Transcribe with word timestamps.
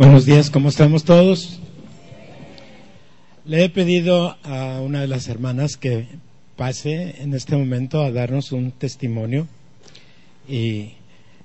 Buenos 0.00 0.24
días, 0.24 0.48
¿cómo 0.48 0.70
estamos 0.70 1.04
todos? 1.04 1.60
Le 3.44 3.64
he 3.64 3.68
pedido 3.68 4.34
a 4.44 4.80
una 4.80 5.02
de 5.02 5.06
las 5.06 5.28
hermanas 5.28 5.76
que 5.76 6.06
pase 6.56 7.22
en 7.22 7.34
este 7.34 7.54
momento 7.54 8.00
a 8.00 8.10
darnos 8.10 8.52
un 8.52 8.70
testimonio 8.72 9.46
y 10.48 10.92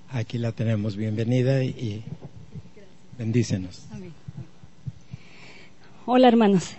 aquí 0.10 0.38
la 0.38 0.54
tenemos. 0.54 0.96
Bienvenida 0.96 1.66
y 1.66 2.02
bendícenos. 3.18 3.88
Hola 6.06 6.30
hermanos. 6.30 6.76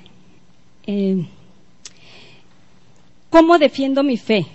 Eh, 0.86 1.26
¿Cómo 3.28 3.58
defiendo 3.58 4.02
mi 4.02 4.16
fe? 4.16 4.46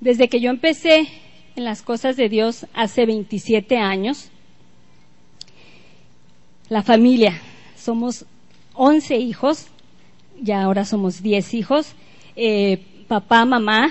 Desde 0.00 0.28
que 0.28 0.38
yo 0.38 0.50
empecé 0.50 1.08
en 1.56 1.64
las 1.64 1.80
cosas 1.80 2.18
de 2.18 2.28
Dios 2.28 2.66
hace 2.74 3.06
27 3.06 3.78
años, 3.78 4.31
la 6.72 6.82
familia, 6.82 7.38
somos 7.76 8.24
11 8.72 9.18
hijos, 9.18 9.66
ya 10.40 10.62
ahora 10.62 10.86
somos 10.86 11.22
10 11.22 11.52
hijos, 11.52 11.92
eh, 12.34 12.82
papá, 13.08 13.44
mamá, 13.44 13.90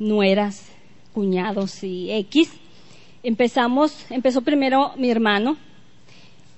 nueras, 0.00 0.64
cuñados 1.12 1.84
y 1.84 2.10
X. 2.10 2.50
Empezamos, 3.22 4.06
empezó 4.10 4.42
primero 4.42 4.92
mi 4.96 5.08
hermano 5.08 5.56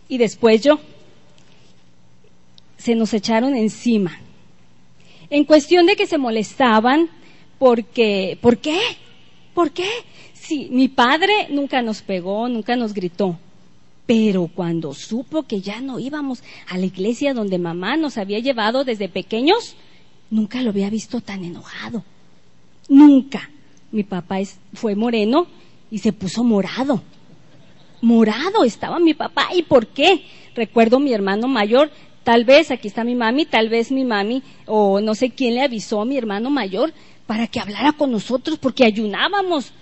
y 0.08 0.16
después 0.16 0.62
yo. 0.62 0.80
Se 2.78 2.94
nos 2.94 3.12
echaron 3.12 3.54
encima. 3.56 4.18
En 5.28 5.44
cuestión 5.44 5.84
de 5.84 5.96
que 5.96 6.06
se 6.06 6.16
molestaban 6.16 7.10
porque, 7.58 8.38
¿por 8.40 8.56
qué? 8.56 8.80
¿Por 9.52 9.70
qué? 9.70 9.90
Sí, 10.32 10.68
mi 10.70 10.88
padre 10.88 11.48
nunca 11.50 11.82
nos 11.82 12.00
pegó, 12.00 12.48
nunca 12.48 12.74
nos 12.74 12.94
gritó. 12.94 13.38
Pero 14.06 14.46
cuando 14.46 14.94
supo 14.94 15.42
que 15.42 15.60
ya 15.60 15.80
no 15.80 15.98
íbamos 15.98 16.42
a 16.68 16.78
la 16.78 16.86
iglesia 16.86 17.34
donde 17.34 17.58
mamá 17.58 17.96
nos 17.96 18.18
había 18.18 18.38
llevado 18.38 18.84
desde 18.84 19.08
pequeños, 19.08 19.74
nunca 20.30 20.62
lo 20.62 20.70
había 20.70 20.90
visto 20.90 21.20
tan 21.20 21.44
enojado. 21.44 22.04
Nunca. 22.88 23.50
Mi 23.90 24.04
papá 24.04 24.38
fue 24.74 24.94
moreno 24.94 25.46
y 25.90 25.98
se 25.98 26.12
puso 26.12 26.44
morado. 26.44 27.02
Morado 28.00 28.64
estaba 28.64 28.98
mi 28.98 29.14
papá. 29.14 29.48
¿Y 29.54 29.62
por 29.62 29.88
qué? 29.88 30.24
Recuerdo 30.54 31.00
mi 31.00 31.12
hermano 31.12 31.48
mayor, 31.48 31.90
tal 32.24 32.44
vez, 32.44 32.70
aquí 32.70 32.88
está 32.88 33.04
mi 33.04 33.14
mami, 33.14 33.44
tal 33.44 33.68
vez 33.68 33.90
mi 33.90 34.04
mami, 34.04 34.42
o 34.66 35.00
no 35.00 35.14
sé 35.14 35.30
quién 35.30 35.54
le 35.54 35.62
avisó 35.62 36.00
a 36.00 36.04
mi 36.04 36.16
hermano 36.16 36.50
mayor 36.50 36.92
para 37.26 37.46
que 37.46 37.60
hablara 37.60 37.92
con 37.92 38.10
nosotros 38.12 38.58
porque 38.58 38.84
ayunábamos. 38.84 39.72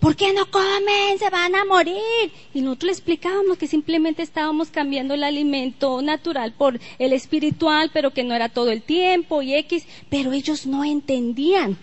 ¿Por 0.00 0.16
qué 0.16 0.32
no 0.32 0.50
comen? 0.50 1.18
Se 1.18 1.30
van 1.30 1.54
a 1.54 1.64
morir. 1.64 2.32
Y 2.54 2.60
nosotros 2.60 2.86
le 2.86 2.92
explicábamos 2.92 3.58
que 3.58 3.66
simplemente 3.66 4.22
estábamos 4.22 4.70
cambiando 4.70 5.14
el 5.14 5.24
alimento 5.24 6.00
natural 6.02 6.52
por 6.52 6.78
el 6.98 7.12
espiritual, 7.12 7.90
pero 7.92 8.12
que 8.12 8.24
no 8.24 8.34
era 8.34 8.48
todo 8.48 8.70
el 8.70 8.82
tiempo 8.82 9.42
y 9.42 9.54
X, 9.54 9.86
pero 10.08 10.32
ellos 10.32 10.66
no 10.66 10.84
entendían. 10.84 11.76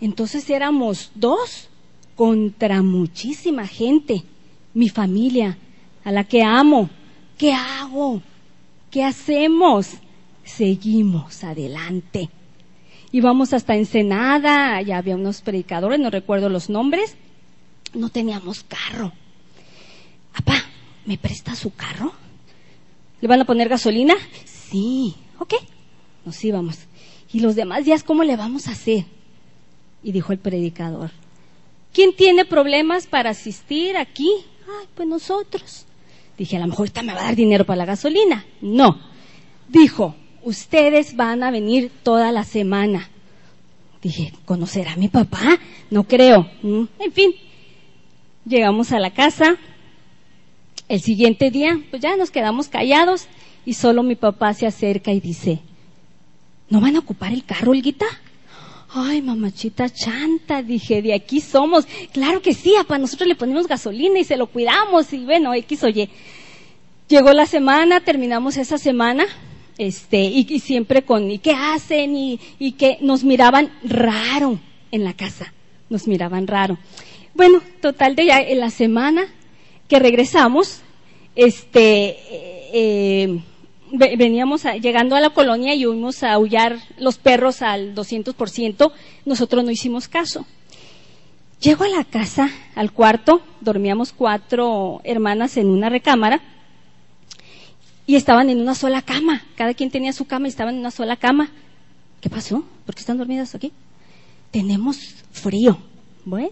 Entonces 0.00 0.48
éramos 0.50 1.10
dos 1.14 1.68
contra 2.16 2.82
muchísima 2.82 3.66
gente, 3.66 4.22
mi 4.72 4.88
familia, 4.88 5.58
a 6.04 6.12
la 6.12 6.24
que 6.24 6.42
amo. 6.42 6.90
¿Qué 7.38 7.52
hago? 7.52 8.22
¿Qué 8.90 9.02
hacemos? 9.02 9.88
Seguimos 10.44 11.42
adelante 11.42 12.28
íbamos 13.14 13.52
hasta 13.52 13.76
Ensenada, 13.76 14.82
ya 14.82 14.98
había 14.98 15.14
unos 15.14 15.40
predicadores, 15.40 16.00
no 16.00 16.10
recuerdo 16.10 16.48
los 16.48 16.68
nombres, 16.68 17.14
no 17.94 18.08
teníamos 18.08 18.64
carro. 18.64 19.12
Papá, 20.32 20.64
¿me 21.06 21.16
presta 21.16 21.54
su 21.54 21.72
carro? 21.72 22.12
¿Le 23.20 23.28
van 23.28 23.40
a 23.40 23.44
poner 23.44 23.68
gasolina? 23.68 24.16
Sí, 24.44 25.14
ok, 25.38 25.54
nos 26.24 26.44
íbamos. 26.44 26.76
¿Y 27.32 27.38
los 27.38 27.54
demás 27.54 27.84
días 27.84 28.02
cómo 28.02 28.24
le 28.24 28.34
vamos 28.34 28.66
a 28.66 28.72
hacer? 28.72 29.04
Y 30.02 30.10
dijo 30.10 30.32
el 30.32 30.40
predicador, 30.40 31.12
¿quién 31.92 32.16
tiene 32.16 32.44
problemas 32.44 33.06
para 33.06 33.30
asistir 33.30 33.96
aquí? 33.96 34.28
Ay, 34.66 34.88
pues 34.92 35.06
nosotros. 35.06 35.86
Dije, 36.36 36.56
a 36.56 36.60
lo 36.60 36.66
mejor 36.66 36.80
ahorita 36.80 37.02
me 37.04 37.14
va 37.14 37.20
a 37.20 37.24
dar 37.26 37.36
dinero 37.36 37.64
para 37.64 37.76
la 37.76 37.84
gasolina. 37.84 38.44
No. 38.60 38.98
Dijo, 39.68 40.16
ustedes 40.44 41.16
van 41.16 41.42
a 41.42 41.50
venir 41.50 41.90
toda 42.02 42.32
la 42.32 42.44
semana. 42.44 43.08
Dije, 44.02 44.32
¿conocerá 44.44 44.92
a 44.92 44.96
mi 44.96 45.08
papá? 45.08 45.58
No 45.90 46.04
creo. 46.04 46.48
Mm, 46.62 46.84
en 46.98 47.12
fin, 47.12 47.34
llegamos 48.44 48.92
a 48.92 48.98
la 48.98 49.10
casa. 49.12 49.56
El 50.88 51.00
siguiente 51.00 51.50
día, 51.50 51.80
pues 51.90 52.02
ya 52.02 52.16
nos 52.16 52.30
quedamos 52.30 52.68
callados 52.68 53.26
y 53.64 53.74
solo 53.74 54.02
mi 54.02 54.16
papá 54.16 54.52
se 54.52 54.66
acerca 54.66 55.12
y 55.12 55.20
dice, 55.20 55.60
¿no 56.68 56.80
van 56.80 56.96
a 56.96 56.98
ocupar 56.98 57.32
el 57.32 57.44
carro, 57.44 57.72
Olguita? 57.72 58.06
Ay, 58.96 59.22
mamachita 59.22 59.88
chanta, 59.88 60.62
dije, 60.62 61.02
de 61.02 61.14
aquí 61.14 61.40
somos. 61.40 61.86
Claro 62.12 62.42
que 62.42 62.54
sí, 62.54 62.74
papá, 62.76 62.98
nosotros 62.98 63.26
le 63.26 63.34
ponemos 63.34 63.66
gasolina 63.66 64.20
y 64.20 64.24
se 64.24 64.36
lo 64.36 64.46
cuidamos 64.46 65.12
y 65.12 65.24
bueno, 65.24 65.54
X 65.54 65.82
oye. 65.82 66.10
Llegó 67.08 67.32
la 67.32 67.46
semana, 67.46 68.00
terminamos 68.00 68.56
esa 68.56 68.78
semana, 68.78 69.26
este, 69.78 70.22
y, 70.22 70.58
siempre 70.60 71.02
con, 71.02 71.30
¿y 71.30 71.38
qué 71.38 71.52
hacen? 71.52 72.16
Y, 72.16 72.40
y 72.58 72.72
que 72.72 72.98
nos 73.00 73.24
miraban 73.24 73.72
raro 73.82 74.58
en 74.90 75.04
la 75.04 75.12
casa, 75.12 75.52
nos 75.90 76.06
miraban 76.06 76.46
raro. 76.46 76.78
Bueno, 77.34 77.60
total 77.80 78.14
de 78.14 78.26
ya 78.26 78.38
en 78.38 78.60
la 78.60 78.70
semana 78.70 79.26
que 79.88 79.98
regresamos, 79.98 80.82
este, 81.34 82.16
eh, 82.72 83.40
veníamos 83.90 84.64
llegando 84.80 85.16
a 85.16 85.20
la 85.20 85.30
colonia 85.30 85.74
y 85.74 85.84
fuimos 85.84 86.22
a 86.22 86.32
aullar 86.32 86.78
los 86.98 87.18
perros 87.18 87.62
al 87.62 87.94
200%, 87.94 88.92
nosotros 89.24 89.64
no 89.64 89.70
hicimos 89.70 90.08
caso. 90.08 90.46
Llego 91.60 91.84
a 91.84 91.88
la 91.88 92.04
casa, 92.04 92.50
al 92.74 92.92
cuarto, 92.92 93.40
dormíamos 93.60 94.12
cuatro 94.12 95.00
hermanas 95.04 95.56
en 95.56 95.68
una 95.68 95.88
recámara, 95.88 96.40
y 98.06 98.16
estaban 98.16 98.50
en 98.50 98.60
una 98.60 98.74
sola 98.74 99.02
cama. 99.02 99.42
Cada 99.56 99.74
quien 99.74 99.90
tenía 99.90 100.12
su 100.12 100.26
cama 100.26 100.46
y 100.46 100.50
estaban 100.50 100.74
en 100.74 100.80
una 100.80 100.90
sola 100.90 101.16
cama. 101.16 101.50
¿Qué 102.20 102.28
pasó? 102.30 102.64
¿Por 102.84 102.94
qué 102.94 103.00
están 103.00 103.18
dormidas 103.18 103.54
aquí? 103.54 103.72
Tenemos 104.50 104.98
frío. 105.30 105.78
Bueno, 106.24 106.50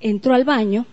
entro 0.00 0.34
al 0.34 0.44
baño 0.44 0.86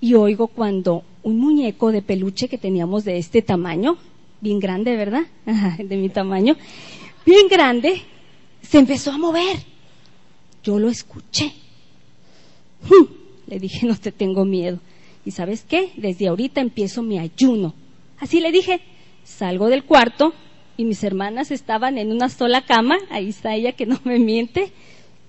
y 0.00 0.14
oigo 0.14 0.48
cuando 0.48 1.04
un 1.22 1.38
muñeco 1.38 1.92
de 1.92 2.02
peluche 2.02 2.48
que 2.48 2.58
teníamos 2.58 3.04
de 3.04 3.18
este 3.18 3.42
tamaño, 3.42 3.96
bien 4.40 4.58
grande, 4.60 4.96
¿verdad? 4.96 5.22
de 5.78 5.96
mi 5.96 6.08
tamaño, 6.08 6.56
bien 7.26 7.48
grande, 7.48 8.02
se 8.62 8.78
empezó 8.78 9.12
a 9.12 9.18
mover. 9.18 9.58
Yo 10.62 10.78
lo 10.78 10.88
escuché. 10.88 11.52
Le 13.46 13.58
dije, 13.58 13.86
no 13.86 13.96
te 13.96 14.12
tengo 14.12 14.44
miedo. 14.44 14.78
¿Y 15.24 15.30
sabes 15.30 15.64
qué? 15.68 15.92
Desde 15.96 16.28
ahorita 16.28 16.60
empiezo 16.60 17.02
mi 17.02 17.18
ayuno 17.18 17.74
Así 18.20 18.40
le 18.40 18.52
dije, 18.52 18.80
salgo 19.24 19.68
del 19.68 19.84
cuarto 19.84 20.34
y 20.76 20.84
mis 20.84 21.02
hermanas 21.04 21.50
estaban 21.50 21.98
en 21.98 22.12
una 22.12 22.28
sola 22.28 22.62
cama, 22.62 22.98
ahí 23.10 23.28
está 23.28 23.54
ella 23.54 23.72
que 23.72 23.86
no 23.86 24.00
me 24.04 24.18
miente. 24.18 24.72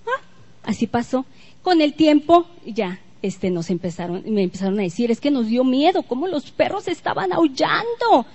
Ah, 0.06 0.22
así 0.64 0.86
pasó. 0.86 1.24
Con 1.62 1.80
el 1.80 1.94
tiempo 1.94 2.46
ya 2.64 3.00
este 3.22 3.50
nos 3.50 3.68
empezaron 3.68 4.22
me 4.26 4.42
empezaron 4.42 4.78
a 4.78 4.82
decir, 4.82 5.10
es 5.10 5.20
que 5.20 5.30
nos 5.30 5.46
dio 5.46 5.62
miedo 5.62 6.02
cómo 6.02 6.26
los 6.26 6.50
perros 6.50 6.88
estaban 6.88 7.32
aullando. 7.32 8.26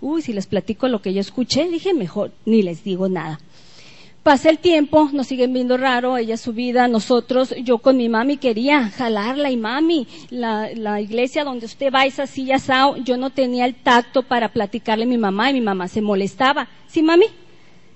Uy, 0.00 0.22
si 0.22 0.32
les 0.32 0.46
platico 0.46 0.88
lo 0.88 1.02
que 1.02 1.12
yo 1.12 1.20
escuché, 1.20 1.68
dije, 1.68 1.92
mejor 1.92 2.32
ni 2.44 2.62
les 2.62 2.84
digo 2.84 3.08
nada. 3.08 3.40
Pasa 4.28 4.50
el 4.50 4.58
tiempo, 4.58 5.08
nos 5.10 5.26
siguen 5.26 5.54
viendo 5.54 5.78
raro, 5.78 6.18
ella 6.18 6.36
su 6.36 6.52
vida, 6.52 6.86
nosotros, 6.86 7.54
yo 7.64 7.78
con 7.78 7.96
mi 7.96 8.10
mami 8.10 8.36
quería 8.36 8.90
jalarla 8.90 9.50
y 9.50 9.56
mami, 9.56 10.06
la, 10.28 11.00
iglesia 11.00 11.44
donde 11.44 11.64
usted 11.64 11.90
va 11.90 12.04
es 12.04 12.18
así 12.18 12.44
ya 12.44 12.58
sao, 12.58 12.98
yo 12.98 13.16
no 13.16 13.30
tenía 13.30 13.64
el 13.64 13.74
tacto 13.74 14.22
para 14.22 14.52
platicarle 14.52 15.04
a 15.04 15.06
mi 15.06 15.16
mamá 15.16 15.48
y 15.48 15.54
mi 15.54 15.62
mamá 15.62 15.88
se 15.88 16.02
molestaba. 16.02 16.68
¿Sí, 16.88 17.02
mami? 17.02 17.24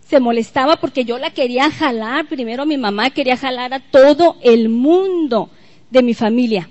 Se 0.09 0.21
molestaba 0.21 0.77
porque 0.77 1.05
yo 1.05 1.19
la 1.19 1.33
quería 1.33 1.71
jalar, 1.71 2.27
primero 2.27 2.65
mi 2.65 2.79
mamá 2.79 3.11
quería 3.11 3.37
jalar 3.37 3.75
a 3.75 3.81
todo 3.81 4.39
el 4.41 4.71
mundo 4.71 5.51
de 5.91 6.03
mi 6.03 6.15
familia. 6.15 6.67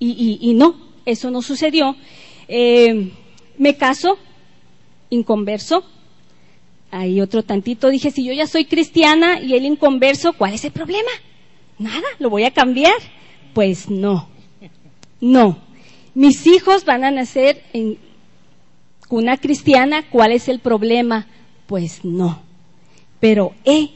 Y, 0.00 0.40
y, 0.40 0.54
no, 0.54 0.74
eso 1.04 1.30
no 1.30 1.40
sucedió. 1.40 1.94
Eh, 2.48 3.12
me 3.58 3.76
caso, 3.76 4.18
inconverso, 5.08 5.84
Ahí 6.90 7.20
otro 7.20 7.42
tantito 7.42 7.90
dije, 7.90 8.10
si 8.10 8.24
yo 8.24 8.32
ya 8.32 8.46
soy 8.46 8.64
cristiana 8.64 9.40
y 9.40 9.54
él 9.54 9.66
inconverso, 9.66 10.32
¿cuál 10.32 10.54
es 10.54 10.64
el 10.64 10.72
problema? 10.72 11.10
Nada, 11.78 12.06
lo 12.18 12.30
voy 12.30 12.44
a 12.44 12.50
cambiar. 12.50 12.94
Pues 13.52 13.90
no, 13.90 14.28
no. 15.20 15.58
Mis 16.14 16.46
hijos 16.46 16.84
van 16.84 17.04
a 17.04 17.10
nacer 17.10 17.62
en 17.72 17.98
una 19.10 19.36
cristiana, 19.36 20.08
¿cuál 20.10 20.32
es 20.32 20.48
el 20.48 20.60
problema? 20.60 21.26
Pues 21.66 22.04
no. 22.04 22.40
Pero 23.20 23.52
he 23.64 23.90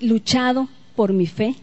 luchado 0.00 0.68
por 0.96 1.12
mi 1.12 1.26
fe, 1.26 1.54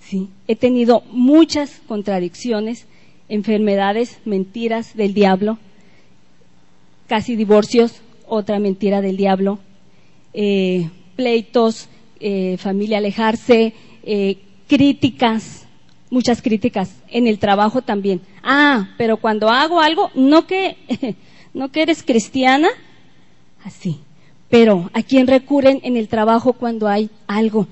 ¿sí? 0.00 0.28
He 0.46 0.56
tenido 0.56 1.02
muchas 1.10 1.80
contradicciones 1.86 2.86
enfermedades, 3.28 4.18
mentiras 4.24 4.96
del 4.96 5.14
diablo, 5.14 5.58
casi 7.08 7.36
divorcios, 7.36 8.00
otra 8.26 8.58
mentira 8.58 9.00
del 9.00 9.16
diablo, 9.16 9.58
eh, 10.40 10.88
pleitos, 11.16 11.88
eh, 12.20 12.58
familia 12.58 12.98
alejarse, 12.98 13.74
eh, 14.04 14.38
críticas, 14.68 15.66
muchas 16.10 16.42
críticas 16.42 16.94
en 17.08 17.26
el 17.26 17.40
trabajo 17.40 17.82
también. 17.82 18.20
Ah, 18.44 18.90
pero 18.96 19.16
cuando 19.16 19.48
hago 19.48 19.80
algo, 19.80 20.12
no 20.14 20.46
que, 20.46 20.76
no 21.54 21.72
que 21.72 21.82
eres 21.82 22.04
cristiana, 22.04 22.68
así. 23.64 23.98
Pero 24.48 24.88
a 24.94 25.02
quién 25.02 25.26
recurren 25.26 25.80
en 25.82 25.96
el 25.96 26.06
trabajo 26.06 26.52
cuando 26.52 26.86
hay 26.86 27.10
algo. 27.26 27.66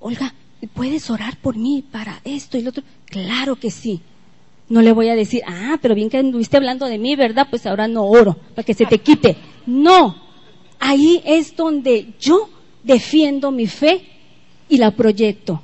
Olga, 0.00 0.32
¿puedes 0.72 1.10
orar 1.10 1.36
por 1.36 1.56
mí 1.58 1.84
para 1.92 2.22
esto 2.24 2.56
y 2.56 2.62
lo 2.62 2.70
otro? 2.70 2.84
Claro 3.04 3.56
que 3.56 3.70
sí. 3.70 4.00
No 4.70 4.80
le 4.80 4.92
voy 4.92 5.10
a 5.10 5.14
decir, 5.14 5.42
ah, 5.46 5.78
pero 5.82 5.94
bien 5.94 6.08
que 6.08 6.18
estuviste 6.18 6.56
hablando 6.56 6.86
de 6.86 6.96
mí, 6.96 7.16
¿verdad? 7.16 7.48
Pues 7.50 7.66
ahora 7.66 7.86
no 7.86 8.04
oro, 8.04 8.32
para 8.54 8.64
que 8.64 8.72
se 8.72 8.86
te 8.86 8.96
quite. 8.96 9.36
No. 9.66 10.21
Ahí 10.84 11.22
es 11.24 11.54
donde 11.54 12.08
yo 12.18 12.50
defiendo 12.82 13.52
mi 13.52 13.68
fe 13.68 14.02
y 14.68 14.78
la 14.78 14.90
proyecto. 14.90 15.62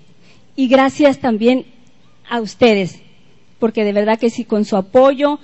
Y 0.55 0.69
gracias 0.69 1.19
también 1.19 1.67
a 2.31 2.41
ustedes, 2.41 3.00
porque 3.59 3.82
de 3.82 3.93
verdad 3.93 4.17
que 4.20 4.31
si 4.31 4.44
con 4.44 4.65
su 4.65 4.76
apoyo, 4.76 5.41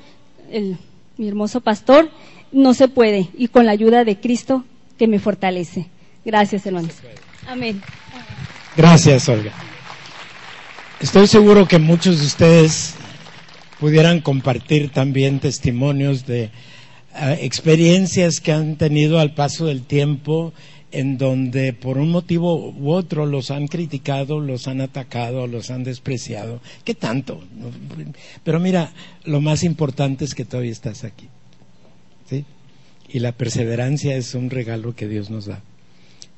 el, 0.53 0.79
mi 1.19 1.27
hermoso 1.27 1.61
pastor, 1.61 2.09
no 2.53 2.73
se 2.73 2.87
puede, 2.87 3.31
y 3.37 3.49
con 3.49 3.67
la 3.67 3.73
ayuda 3.73 4.05
de 4.05 4.21
Cristo 4.21 4.65
que 4.97 5.09
me 5.09 5.19
fortalece. 5.19 5.89
Gracias, 6.25 6.65
hermanos. 6.67 6.93
Amén. 7.49 7.83
Gracias, 8.77 9.29
Olga. 9.29 9.53
Estoy 11.01 11.27
seguro 11.27 11.67
que 11.67 11.81
muchos 11.81 12.21
de 12.21 12.27
ustedes 12.27 12.95
pudieran 13.81 14.21
compartir 14.21 14.91
también 14.91 15.41
testimonios 15.41 16.27
de 16.27 16.53
experiencias 17.15 18.41
que 18.41 18.53
han 18.53 18.77
tenido 18.77 19.19
al 19.19 19.35
paso 19.35 19.67
del 19.67 19.83
tiempo 19.83 20.53
en 20.95 21.19
donde 21.19 21.73
por 21.73 21.99
un 21.99 22.11
motivo 22.11 22.71
u 22.71 22.93
otro 22.93 23.27
los 23.27 23.51
han 23.51 23.67
criticado, 23.67 24.39
los 24.39 24.69
han 24.69 24.81
atacado, 24.81 25.49
los 25.49 25.71
han 25.71 25.83
despreciado. 25.83 26.61
¿Qué 26.85 26.95
tanto? 26.95 27.43
Pero 28.45 28.61
mira, 28.61 28.93
lo 29.25 29.41
más 29.41 29.65
importante 29.65 30.25
es 30.25 30.37
que 30.37 30.45
todavía 30.45 30.71
estás 30.71 31.03
aquí. 31.03 31.29
¿Sí? 32.31 32.45
Y 33.09 33.19
la 33.19 33.33
perseverancia 33.33 34.15
es 34.17 34.35
un 34.35 34.51
regalo 34.51 34.95
que 34.95 35.09
Dios 35.09 35.31
nos 35.31 35.47
da. 35.47 35.63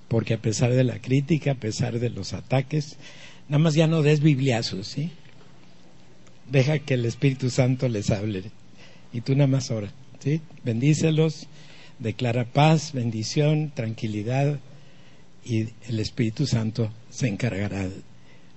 Porque 0.09 0.35
a 0.35 0.39
pesar 0.39 0.73
de 0.73 0.85
la 0.85 1.01
crítica, 1.01 1.53
a 1.53 1.57
pesar 1.57 1.99
de 1.99 2.09
los 2.09 2.33
ataques, 2.33 2.97
nada 3.49 3.59
más 3.59 3.75
ya 3.75 3.87
no 3.87 4.03
des 4.03 4.21
bibliazos, 4.21 4.87
¿sí? 4.87 5.11
Deja 6.51 6.79
que 6.79 6.95
el 6.95 7.05
Espíritu 7.05 7.51
Santo 7.51 7.89
les 7.89 8.11
hable. 8.11 8.45
Y 9.13 9.21
tú 9.21 9.35
nada 9.35 9.49
más 9.49 9.71
ora, 9.71 9.93
Bendícelos 10.65 11.47
declara 11.99 12.45
paz, 12.45 12.93
bendición, 12.93 13.73
tranquilidad 13.75 14.59
y 15.45 15.69
el 15.89 16.01
Espíritu 16.01 16.47
Santo 16.47 16.91
se 17.11 17.29
encargará 17.29 17.89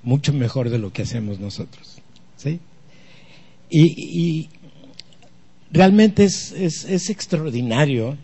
mucho 0.04 0.34
mejor 0.34 0.70
de 0.70 0.80
lo 0.80 0.92
que 0.92 1.04
hacemos 1.04 1.40
nosotros. 1.40 2.00
¿sí? 2.36 2.60
Y, 3.70 4.50
realmente 5.72 6.24
es, 6.24 6.52
es, 6.52 7.10
extraordinario 7.12 8.18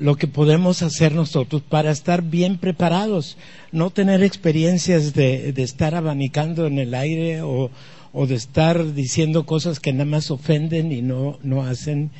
lo 0.00 0.16
que 0.16 0.26
podemos 0.26 0.82
hacer 0.82 1.14
nosotros 1.14 1.62
para 1.62 1.92
estar 1.92 2.22
bien 2.22 2.58
preparados, 2.58 3.36
no 3.70 3.90
tener 3.90 4.24
experiencias 4.24 5.14
de, 5.14 5.52
de 5.52 5.62
estar 5.62 5.94
abanicando 5.94 6.66
en 6.66 6.80
el 6.80 6.94
aire 6.94 7.42
o, 7.42 7.70
o, 8.12 8.26
de 8.26 8.34
estar 8.34 8.92
diciendo 8.92 9.46
cosas 9.46 9.78
que 9.78 9.92
nada 9.92 10.06
más 10.06 10.32
ofenden 10.32 10.90
y 10.90 11.00
no, 11.00 11.38
no 11.44 11.62
hacen 11.62 12.10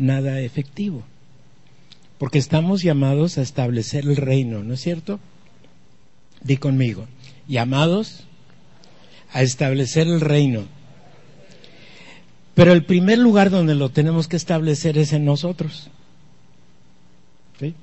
nada 0.00 0.40
efectivo 0.40 1.04
porque 2.20 2.36
estamos 2.36 2.82
llamados 2.82 3.38
a 3.38 3.40
establecer 3.40 4.04
el 4.04 4.14
reino, 4.14 4.62
¿no 4.62 4.74
es 4.74 4.82
cierto? 4.82 5.18
Di 6.42 6.58
conmigo, 6.58 7.06
llamados 7.48 8.24
a 9.32 9.40
establecer 9.40 10.06
el 10.06 10.20
reino. 10.20 10.64
Pero 12.54 12.74
el 12.74 12.84
primer 12.84 13.18
lugar 13.18 13.48
donde 13.48 13.74
lo 13.74 13.88
tenemos 13.88 14.28
que 14.28 14.36
establecer 14.36 14.98
es 14.98 15.14
en 15.14 15.24
nosotros. 15.24 15.88
¿Sí? 17.58 17.74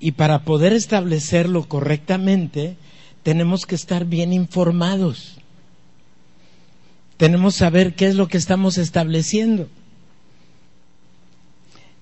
Y 0.00 0.10
para 0.12 0.42
poder 0.42 0.72
establecerlo 0.72 1.68
correctamente, 1.68 2.76
tenemos 3.22 3.64
que 3.64 3.76
estar 3.76 4.06
bien 4.06 4.32
informados. 4.32 5.36
Tenemos 7.16 7.54
que 7.54 7.58
saber 7.60 7.94
qué 7.94 8.08
es 8.08 8.16
lo 8.16 8.26
que 8.26 8.38
estamos 8.38 8.76
estableciendo. 8.76 9.68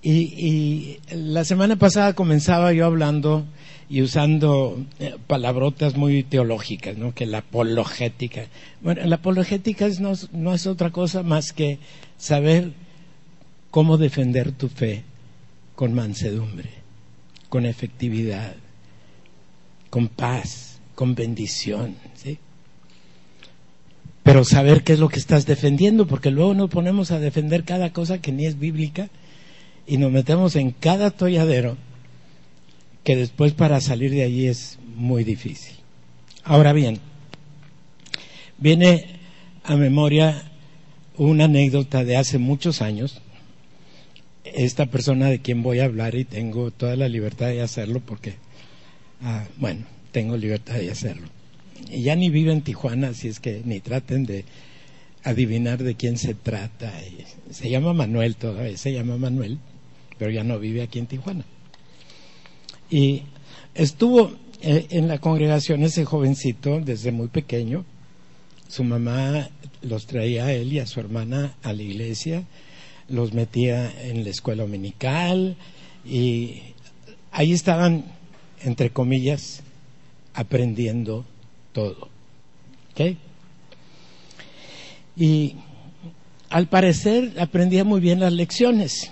Y, 0.07 0.99
la 1.09 1.43
semana 1.45 1.77
pasada 1.77 2.13
comenzaba 2.13 2.71
yo 2.73 2.85
hablando 2.85 3.43
y 3.89 4.03
usando 4.03 4.85
eh, 4.99 5.15
palabrotas 5.25 5.95
muy 5.95 6.21
teológicas, 6.21 6.95
¿no? 6.95 7.15
Que 7.15 7.25
la 7.25 7.39
apologética. 7.39 8.45
Bueno, 8.81 9.03
la 9.05 9.15
apologética 9.15 9.87
no, 9.99 10.13
no 10.31 10.53
es 10.53 10.67
otra 10.67 10.91
cosa 10.91 11.23
más 11.23 11.53
que 11.53 11.79
saber 12.19 12.73
cómo 13.71 13.97
defender 13.97 14.51
tu 14.51 14.69
fe 14.69 15.01
con 15.73 15.95
mansedumbre, 15.95 16.69
con 17.49 17.65
efectividad, 17.65 18.53
con 19.89 20.07
paz, 20.07 20.81
con 20.93 21.15
bendición, 21.15 21.95
¿sí? 22.13 22.37
Pero 24.21 24.43
saber 24.43 24.83
qué 24.83 24.93
es 24.93 24.99
lo 24.99 25.09
que 25.09 25.19
estás 25.19 25.47
defendiendo, 25.47 26.05
porque 26.05 26.29
luego 26.29 26.53
nos 26.53 26.69
ponemos 26.69 27.09
a 27.09 27.19
defender 27.19 27.63
cada 27.63 27.91
cosa 27.91 28.21
que 28.21 28.31
ni 28.31 28.45
es 28.45 28.59
bíblica 28.59 29.09
y 29.87 29.97
nos 29.97 30.11
metemos 30.11 30.55
en 30.55 30.71
cada 30.71 31.07
atolladero 31.07 31.77
que 33.03 33.15
después 33.15 33.53
para 33.53 33.81
salir 33.81 34.11
de 34.11 34.23
allí 34.23 34.47
es 34.47 34.79
muy 34.95 35.23
difícil. 35.23 35.75
Ahora 36.43 36.73
bien, 36.73 36.99
viene 38.57 39.19
a 39.63 39.75
memoria 39.75 40.51
una 41.17 41.45
anécdota 41.45 42.03
de 42.03 42.17
hace 42.17 42.39
muchos 42.39 42.81
años. 42.81 43.21
Esta 44.43 44.87
persona 44.87 45.29
de 45.29 45.39
quien 45.39 45.63
voy 45.63 45.79
a 45.79 45.85
hablar 45.85 46.15
y 46.15 46.25
tengo 46.25 46.71
toda 46.71 46.95
la 46.95 47.07
libertad 47.07 47.47
de 47.47 47.61
hacerlo 47.61 47.99
porque, 47.99 48.35
ah, 49.21 49.45
bueno, 49.57 49.85
tengo 50.11 50.37
libertad 50.37 50.75
de 50.75 50.91
hacerlo. 50.91 51.27
Y 51.91 52.03
ya 52.03 52.15
ni 52.15 52.29
vive 52.29 52.51
en 52.51 52.61
Tijuana, 52.61 53.09
así 53.09 53.27
es 53.27 53.39
que 53.39 53.61
ni 53.65 53.81
traten 53.81 54.25
de 54.25 54.45
adivinar 55.23 55.83
de 55.83 55.95
quién 55.95 56.17
se 56.17 56.33
trata. 56.33 56.91
Se 57.51 57.69
llama 57.69 57.93
Manuel 57.93 58.35
todavía, 58.35 58.77
se 58.77 58.93
llama 58.93 59.17
Manuel 59.17 59.59
pero 60.17 60.31
ya 60.31 60.43
no 60.43 60.59
vive 60.59 60.81
aquí 60.81 60.99
en 60.99 61.07
Tijuana. 61.07 61.45
Y 62.89 63.23
estuvo 63.73 64.31
eh, 64.61 64.87
en 64.91 65.07
la 65.07 65.19
congregación 65.19 65.83
ese 65.83 66.05
jovencito 66.05 66.79
desde 66.79 67.11
muy 67.11 67.27
pequeño. 67.27 67.85
Su 68.67 68.83
mamá 68.83 69.49
los 69.81 70.07
traía 70.07 70.45
a 70.45 70.53
él 70.53 70.73
y 70.73 70.79
a 70.79 70.87
su 70.87 70.99
hermana 70.99 71.55
a 71.61 71.73
la 71.73 71.83
iglesia, 71.83 72.43
los 73.09 73.33
metía 73.33 73.91
en 74.03 74.23
la 74.23 74.29
escuela 74.29 74.63
dominical 74.63 75.55
y 76.03 76.61
ahí 77.31 77.53
estaban, 77.53 78.05
entre 78.61 78.89
comillas, 78.89 79.61
aprendiendo 80.33 81.25
todo. 81.73 82.09
¿Ok? 82.91 83.17
Y 85.17 85.55
al 86.49 86.67
parecer 86.67 87.33
aprendía 87.39 87.83
muy 87.83 87.99
bien 87.99 88.19
las 88.19 88.33
lecciones. 88.33 89.11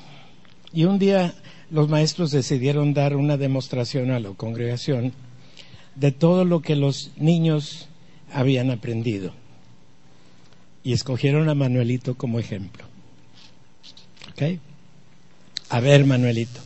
Y 0.73 0.85
un 0.85 0.97
día 0.97 1.35
los 1.69 1.87
maestros 1.87 2.31
decidieron 2.31 2.93
dar 2.93 3.15
una 3.15 3.37
demostración 3.37 4.11
a 4.11 4.19
la 4.19 4.29
congregación 4.31 5.13
de 5.95 6.11
todo 6.11 6.45
lo 6.45 6.61
que 6.61 6.75
los 6.75 7.11
niños 7.15 7.87
habían 8.31 8.71
aprendido. 8.71 9.33
Y 10.83 10.93
escogieron 10.93 11.47
a 11.49 11.55
Manuelito 11.55 12.15
como 12.15 12.39
ejemplo. 12.39 12.85
¿Ok? 14.31 14.59
A 15.69 15.79
ver, 15.79 16.05
Manuelito, 16.05 16.59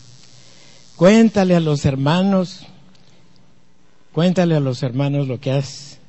cuéntale 0.96 1.56
a 1.56 1.60
los 1.60 1.86
hermanos, 1.86 2.66
cuéntale 4.12 4.56
a 4.56 4.60
los 4.60 4.84
hermanos 4.84 5.28
lo 5.28 5.40
que 5.40 5.52
has, 5.52 6.00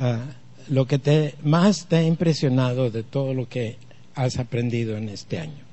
ah, 0.00 0.24
lo 0.68 0.86
que 0.86 0.98
te, 0.98 1.34
más 1.42 1.86
te 1.86 1.96
ha 1.96 2.02
impresionado 2.02 2.90
de 2.90 3.02
todo 3.02 3.34
lo 3.34 3.48
que 3.48 3.76
has 4.14 4.38
aprendido 4.38 4.96
en 4.96 5.08
este 5.08 5.38
año. 5.38 5.65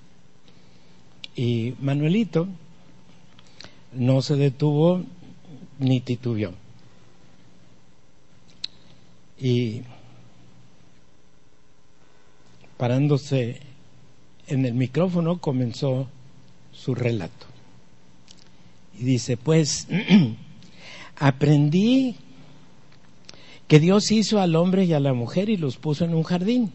Y 1.36 1.74
Manuelito 1.80 2.48
no 3.94 4.22
se 4.22 4.36
detuvo 4.36 5.04
ni 5.80 6.00
titubeó. 6.00 6.54
Y 9.40 9.82
parándose 12.78 13.62
en 14.48 14.66
el 14.66 14.74
micrófono 14.74 15.40
comenzó 15.40 16.08
su 16.72 16.96
relato. 16.96 17.46
Y 19.00 19.04
dice, 19.04 19.38
pues 19.38 19.88
aprendí 21.18 22.16
que 23.68 23.80
Dios 23.80 24.12
hizo 24.12 24.40
al 24.40 24.56
hombre 24.56 24.86
y 24.86 24.94
a 24.94 25.00
la 25.00 25.14
mujer 25.14 25.50
y 25.50 25.58
los 25.58 25.78
puso 25.78 26.06
en 26.06 26.14
un 26.14 26.24
jardín 26.24 26.72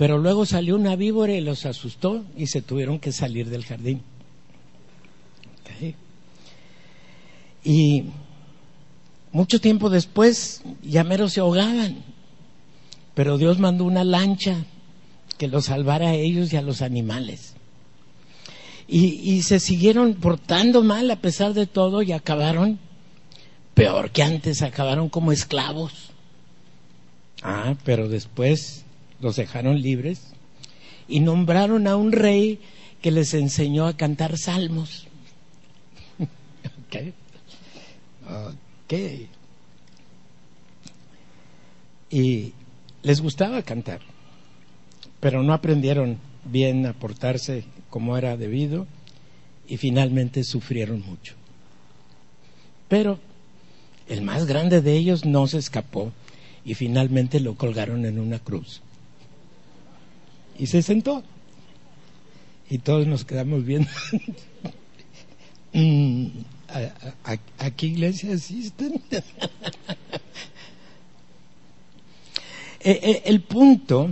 Pero 0.00 0.16
luego 0.16 0.46
salió 0.46 0.76
una 0.76 0.96
víbora 0.96 1.34
y 1.34 1.42
los 1.42 1.66
asustó 1.66 2.24
y 2.34 2.46
se 2.46 2.62
tuvieron 2.62 3.00
que 3.00 3.12
salir 3.12 3.50
del 3.50 3.66
jardín. 3.66 4.00
Y 7.62 8.04
mucho 9.30 9.60
tiempo 9.60 9.90
después, 9.90 10.62
llameros 10.82 11.34
se 11.34 11.40
ahogaban, 11.40 11.98
pero 13.12 13.36
Dios 13.36 13.58
mandó 13.58 13.84
una 13.84 14.02
lancha 14.02 14.64
que 15.36 15.48
los 15.48 15.66
salvara 15.66 16.08
a 16.08 16.14
ellos 16.14 16.50
y 16.50 16.56
a 16.56 16.62
los 16.62 16.80
animales. 16.80 17.52
Y, 18.88 19.04
y, 19.30 19.42
se 19.42 19.60
siguieron 19.60 20.14
portando 20.14 20.82
mal 20.82 21.10
a 21.10 21.16
pesar 21.16 21.52
de 21.52 21.66
todo 21.66 22.00
y 22.00 22.12
acabaron 22.12 22.78
peor 23.74 24.12
que 24.12 24.22
antes, 24.22 24.62
acabaron 24.62 25.10
como 25.10 25.30
esclavos. 25.30 25.92
Ah, 27.42 27.74
pero 27.84 28.08
después 28.08 28.86
los 29.20 29.36
dejaron 29.36 29.80
libres 29.80 30.20
y 31.08 31.20
nombraron 31.20 31.86
a 31.86 31.96
un 31.96 32.12
rey 32.12 32.58
que 33.02 33.10
les 33.10 33.34
enseñó 33.34 33.86
a 33.86 33.96
cantar 33.96 34.38
salmos. 34.38 35.06
okay. 36.86 37.12
Y 42.10 42.52
les 43.02 43.20
gustaba 43.20 43.62
cantar, 43.62 44.00
pero 45.20 45.42
no 45.42 45.52
aprendieron 45.52 46.18
bien 46.44 46.86
a 46.86 46.92
portarse 46.92 47.64
como 47.88 48.16
era 48.16 48.36
debido 48.36 48.86
y 49.68 49.76
finalmente 49.76 50.44
sufrieron 50.44 51.02
mucho. 51.02 51.34
Pero 52.88 53.18
el 54.08 54.22
más 54.22 54.46
grande 54.46 54.80
de 54.80 54.96
ellos 54.96 55.24
no 55.24 55.46
se 55.46 55.58
escapó 55.58 56.12
y 56.64 56.74
finalmente 56.74 57.40
lo 57.40 57.54
colgaron 57.54 58.04
en 58.04 58.18
una 58.18 58.40
cruz. 58.40 58.82
Y 60.60 60.66
se 60.66 60.82
sentó. 60.82 61.22
Y 62.68 62.78
todos 62.78 63.06
nos 63.06 63.24
quedamos 63.24 63.64
viendo. 63.64 63.90
Mm, 65.72 66.26
¿A, 67.58 67.70
qué 67.70 67.86
iglesia 67.86 68.34
asisten? 68.34 69.00
Eh, 72.82 72.98
eh, 73.02 73.22
el 73.26 73.42
punto 73.42 74.08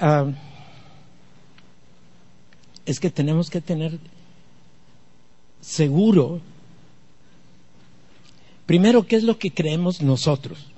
ah, 0.00 0.26
es 2.84 2.98
que 2.98 3.10
tenemos 3.10 3.48
que 3.48 3.60
tener 3.60 4.00
seguro, 5.60 6.40
primero, 8.66 9.06
qué 9.06 9.14
es 9.14 9.22
lo 9.22 9.38
que 9.38 9.52
creemos 9.52 10.02
nosotros, 10.02 10.71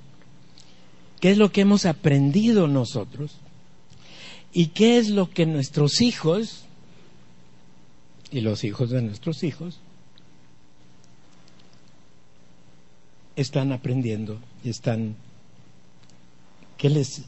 qué 1.19 1.31
es 1.31 1.37
lo 1.37 1.51
que 1.51 1.61
hemos 1.61 1.85
aprendido 1.85 2.67
nosotros 2.67 3.35
y 4.53 4.67
qué 4.67 4.97
es 4.97 5.09
lo 5.09 5.29
que 5.29 5.45
nuestros 5.45 6.01
hijos 6.01 6.65
y 8.31 8.41
los 8.41 8.63
hijos 8.63 8.89
de 8.89 9.01
nuestros 9.01 9.43
hijos 9.43 9.79
están 13.35 13.71
aprendiendo 13.71 14.39
y 14.63 14.69
están, 14.69 15.15
¿qué 16.77 16.89
les, 16.89 17.23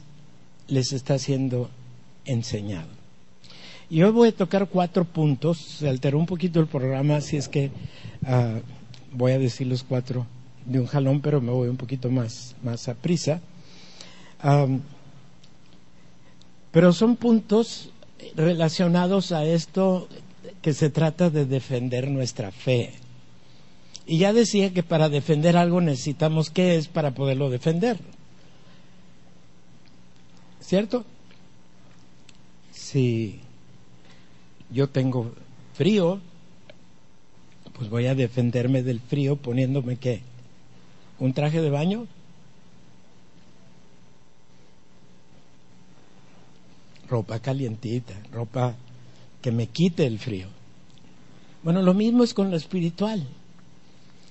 les 0.68 0.92
está 0.92 1.18
siendo 1.18 1.70
enseñado? 2.24 2.88
Y 3.90 4.02
hoy 4.02 4.10
voy 4.10 4.28
a 4.28 4.36
tocar 4.36 4.68
cuatro 4.68 5.04
puntos, 5.04 5.58
se 5.58 5.88
alteró 5.88 6.18
un 6.18 6.26
poquito 6.26 6.60
el 6.60 6.66
programa, 6.66 7.16
así 7.16 7.36
es 7.36 7.48
que 7.48 7.70
uh, 8.22 8.60
voy 9.12 9.32
a 9.32 9.38
decir 9.38 9.66
los 9.66 9.82
cuatro 9.82 10.26
de 10.66 10.80
un 10.80 10.86
jalón, 10.86 11.20
pero 11.20 11.40
me 11.40 11.52
voy 11.52 11.68
un 11.68 11.78
poquito 11.78 12.10
más, 12.10 12.54
más 12.62 12.88
a 12.88 12.94
prisa. 12.94 13.40
Pero 16.70 16.92
son 16.92 17.16
puntos 17.16 17.90
relacionados 18.36 19.32
a 19.32 19.44
esto 19.44 20.08
que 20.62 20.72
se 20.72 20.90
trata 20.90 21.30
de 21.30 21.44
defender 21.44 22.10
nuestra 22.10 22.50
fe. 22.50 22.92
Y 24.06 24.18
ya 24.18 24.32
decía 24.32 24.72
que 24.72 24.82
para 24.82 25.08
defender 25.08 25.56
algo 25.56 25.80
necesitamos 25.80 26.50
qué 26.50 26.76
es 26.76 26.88
para 26.88 27.12
poderlo 27.12 27.50
defender. 27.50 27.98
¿Cierto? 30.60 31.04
Si 32.72 33.40
yo 34.70 34.88
tengo 34.88 35.32
frío, 35.74 36.20
pues 37.74 37.90
voy 37.90 38.06
a 38.06 38.14
defenderme 38.14 38.82
del 38.82 39.00
frío 39.00 39.36
poniéndome 39.36 39.96
qué? 39.96 40.22
¿Un 41.18 41.32
traje 41.32 41.60
de 41.60 41.70
baño? 41.70 42.06
Ropa 47.08 47.40
calientita, 47.40 48.14
ropa 48.32 48.74
que 49.40 49.52
me 49.52 49.66
quite 49.66 50.06
el 50.06 50.18
frío. 50.18 50.48
Bueno, 51.62 51.82
lo 51.82 51.94
mismo 51.94 52.24
es 52.24 52.34
con 52.34 52.50
lo 52.50 52.56
espiritual. 52.56 53.26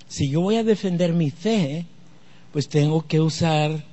Si 0.08 0.30
yo 0.30 0.42
voy 0.42 0.56
a 0.56 0.64
defender 0.64 1.14
mi 1.14 1.32
fe, 1.32 1.86
pues 2.54 2.70
tengo 2.70 3.06
que 3.08 3.20
usar 3.20 3.84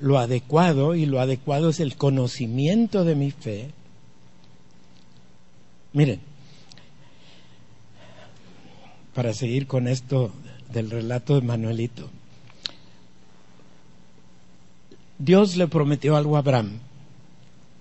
lo 0.00 0.18
adecuado 0.18 0.94
y 0.94 1.06
lo 1.06 1.20
adecuado 1.20 1.68
es 1.68 1.80
el 1.80 1.96
conocimiento 1.96 3.04
de 3.04 3.14
mi 3.14 3.30
fe. 3.30 3.70
Miren, 5.92 6.20
para 9.14 9.34
seguir 9.34 9.66
con 9.66 9.88
esto 9.88 10.32
del 10.72 10.90
relato 10.90 11.34
de 11.34 11.46
Manuelito, 11.46 12.08
Dios 15.18 15.56
le 15.56 15.68
prometió 15.68 16.16
algo 16.16 16.36
a 16.36 16.38
Abraham. 16.38 16.78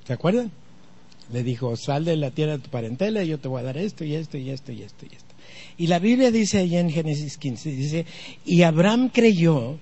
¿Se 0.09 0.13
acuerdan? 0.13 0.51
Le 1.31 1.43
dijo, 1.43 1.75
sal 1.75 2.03
de 2.03 2.15
la 2.15 2.31
tierra 2.31 2.53
de 2.53 2.63
tu 2.63 2.71
parentela 2.71 3.21
y 3.21 3.27
yo 3.27 3.37
te 3.37 3.47
voy 3.47 3.59
a 3.59 3.63
dar 3.63 3.77
esto 3.77 4.03
y 4.03 4.15
esto 4.15 4.39
y 4.39 4.49
esto 4.49 4.71
y 4.71 4.81
esto 4.81 5.05
y 5.05 5.15
esto. 5.15 5.35
Y 5.77 5.85
la 5.85 5.99
Biblia 5.99 6.31
dice 6.31 6.57
allá 6.57 6.79
en 6.79 6.89
Génesis 6.89 7.37
15, 7.37 7.69
dice, 7.69 8.05
y 8.43 8.63
Abraham 8.63 9.11
creyó 9.13 9.77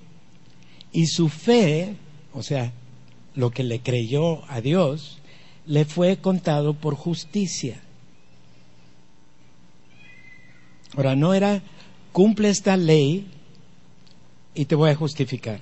y 0.92 1.06
su 1.06 1.30
fe, 1.30 1.96
o 2.34 2.44
sea, 2.44 2.74
lo 3.36 3.52
que 3.52 3.64
le 3.64 3.80
creyó 3.80 4.44
a 4.52 4.60
Dios, 4.60 5.20
le 5.66 5.86
fue 5.86 6.18
contado 6.18 6.74
por 6.74 6.96
justicia. 6.96 7.80
Ahora, 10.98 11.16
no 11.16 11.34
era, 11.34 11.62
cumple 12.12 12.50
esta 12.50 12.76
ley 12.76 13.28
y 14.54 14.66
te 14.66 14.76
voy 14.76 14.90
a 14.90 14.96
justificar. 14.96 15.62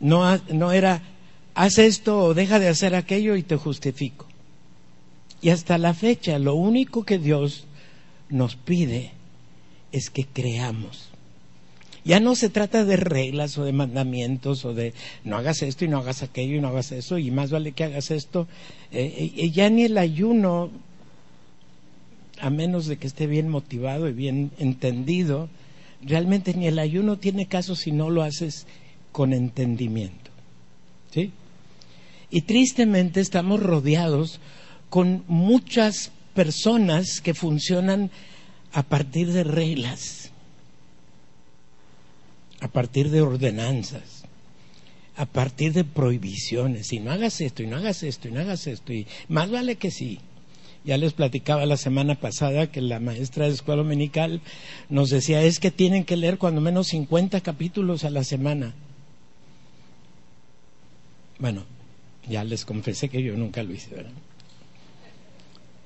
No, 0.00 0.38
no 0.50 0.72
era, 0.72 1.02
haz 1.54 1.78
esto 1.78 2.18
o 2.18 2.34
deja 2.34 2.58
de 2.58 2.68
hacer 2.68 2.94
aquello 2.94 3.36
y 3.36 3.42
te 3.42 3.56
justifico. 3.56 4.26
Y 5.42 5.50
hasta 5.50 5.78
la 5.78 5.94
fecha, 5.94 6.38
lo 6.38 6.54
único 6.54 7.04
que 7.04 7.18
Dios 7.18 7.66
nos 8.28 8.56
pide 8.56 9.12
es 9.92 10.10
que 10.10 10.24
creamos. 10.24 11.08
Ya 12.04 12.20
no 12.20 12.34
se 12.34 12.48
trata 12.48 12.84
de 12.84 12.96
reglas 12.96 13.58
o 13.58 13.64
de 13.64 13.72
mandamientos 13.72 14.64
o 14.64 14.72
de 14.72 14.94
no 15.24 15.36
hagas 15.36 15.62
esto 15.62 15.84
y 15.84 15.88
no 15.88 15.98
hagas 15.98 16.22
aquello 16.22 16.56
y 16.56 16.60
no 16.60 16.68
hagas 16.68 16.92
eso 16.92 17.18
y 17.18 17.30
más 17.30 17.50
vale 17.50 17.72
que 17.72 17.84
hagas 17.84 18.10
esto. 18.10 18.48
Eh, 18.90 19.32
eh, 19.36 19.50
ya 19.50 19.68
ni 19.68 19.82
el 19.84 19.98
ayuno, 19.98 20.70
a 22.40 22.48
menos 22.48 22.86
de 22.86 22.96
que 22.96 23.06
esté 23.06 23.26
bien 23.26 23.48
motivado 23.48 24.08
y 24.08 24.12
bien 24.12 24.50
entendido, 24.58 25.48
realmente 26.02 26.54
ni 26.54 26.66
el 26.66 26.78
ayuno 26.78 27.18
tiene 27.18 27.46
caso 27.46 27.76
si 27.76 27.92
no 27.92 28.08
lo 28.08 28.22
haces 28.22 28.66
con 29.12 29.34
entendimiento. 29.34 30.30
¿Sí? 31.10 31.32
Y 32.30 32.42
tristemente 32.42 33.20
estamos 33.20 33.60
rodeados 33.60 34.40
con 34.88 35.24
muchas 35.26 36.12
personas 36.34 37.20
que 37.20 37.34
funcionan 37.34 38.10
a 38.72 38.82
partir 38.82 39.32
de 39.32 39.44
reglas, 39.44 40.30
a 42.60 42.68
partir 42.68 43.10
de 43.10 43.20
ordenanzas, 43.20 44.24
a 45.16 45.26
partir 45.26 45.72
de 45.72 45.84
prohibiciones. 45.84 46.92
Y 46.92 47.00
no 47.00 47.10
hagas 47.10 47.40
esto, 47.40 47.62
y 47.62 47.66
no 47.66 47.76
hagas 47.76 48.02
esto, 48.02 48.28
y 48.28 48.32
no 48.32 48.40
hagas 48.40 48.66
esto. 48.66 48.92
Y 48.92 49.06
más 49.28 49.50
vale 49.50 49.76
que 49.76 49.90
sí. 49.90 50.20
Ya 50.84 50.96
les 50.96 51.12
platicaba 51.12 51.66
la 51.66 51.76
semana 51.76 52.14
pasada 52.14 52.70
que 52.70 52.80
la 52.80 53.00
maestra 53.00 53.46
de 53.46 53.52
escuela 53.52 53.82
dominical 53.82 54.40
nos 54.88 55.10
decía, 55.10 55.42
es 55.42 55.60
que 55.60 55.70
tienen 55.70 56.04
que 56.04 56.16
leer 56.16 56.38
cuando 56.38 56.60
menos 56.60 56.88
50 56.88 57.40
capítulos 57.42 58.04
a 58.04 58.10
la 58.10 58.24
semana. 58.24 58.72
Bueno, 61.38 61.64
ya 62.30 62.44
les 62.44 62.64
confesé 62.64 63.08
que 63.08 63.22
yo 63.22 63.36
nunca 63.36 63.62
lo 63.62 63.74
hice. 63.74 64.06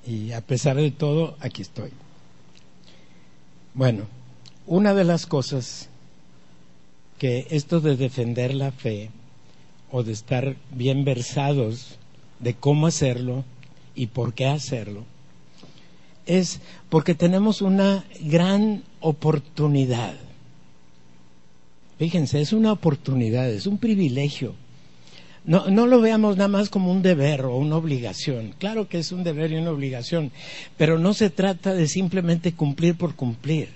Y 0.06 0.32
a 0.32 0.42
pesar 0.42 0.76
de 0.76 0.90
todo, 0.90 1.36
aquí 1.40 1.62
estoy. 1.62 1.90
Bueno, 3.72 4.04
una 4.66 4.94
de 4.94 5.04
las 5.04 5.26
cosas 5.26 5.88
que 7.18 7.46
esto 7.50 7.80
de 7.80 7.96
defender 7.96 8.54
la 8.54 8.70
fe 8.70 9.10
o 9.90 10.02
de 10.02 10.12
estar 10.12 10.56
bien 10.70 11.04
versados 11.04 11.98
de 12.40 12.54
cómo 12.54 12.86
hacerlo 12.86 13.44
y 13.94 14.08
por 14.08 14.34
qué 14.34 14.46
hacerlo, 14.46 15.04
es 16.26 16.60
porque 16.90 17.14
tenemos 17.14 17.62
una 17.62 18.04
gran 18.20 18.82
oportunidad. 19.00 20.14
Fíjense, 21.98 22.40
es 22.40 22.52
una 22.52 22.72
oportunidad, 22.72 23.48
es 23.48 23.66
un 23.66 23.78
privilegio 23.78 24.54
No, 25.44 25.68
no 25.68 25.86
lo 25.86 26.00
veamos 26.00 26.36
nada 26.38 26.48
más 26.48 26.70
como 26.70 26.90
un 26.90 27.02
deber 27.02 27.42
o 27.44 27.56
una 27.56 27.76
obligación. 27.76 28.54
Claro 28.58 28.88
que 28.88 28.98
es 28.98 29.12
un 29.12 29.24
deber 29.24 29.52
y 29.52 29.56
una 29.56 29.72
obligación, 29.72 30.32
pero 30.78 30.98
no 30.98 31.12
se 31.12 31.28
trata 31.28 31.74
de 31.74 31.86
simplemente 31.86 32.54
cumplir 32.54 32.96
por 32.96 33.14
cumplir. 33.14 33.68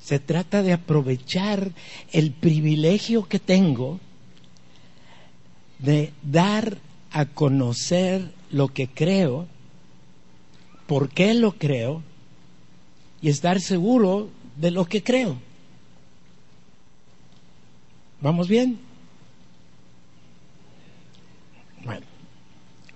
Se 0.00 0.18
trata 0.18 0.62
de 0.62 0.72
aprovechar 0.72 1.70
el 2.12 2.32
privilegio 2.32 3.28
que 3.28 3.38
tengo 3.38 4.00
de 5.78 6.12
dar 6.22 6.78
a 7.12 7.26
conocer 7.26 8.32
lo 8.50 8.68
que 8.68 8.88
creo, 8.88 9.46
por 10.86 11.08
qué 11.08 11.34
lo 11.34 11.52
creo 11.52 12.02
y 13.22 13.28
estar 13.28 13.60
seguro 13.60 14.28
de 14.56 14.70
lo 14.70 14.86
que 14.86 15.02
creo. 15.02 15.38
¿Vamos 18.20 18.48
bien? 18.48 18.85
Bueno, 21.86 22.04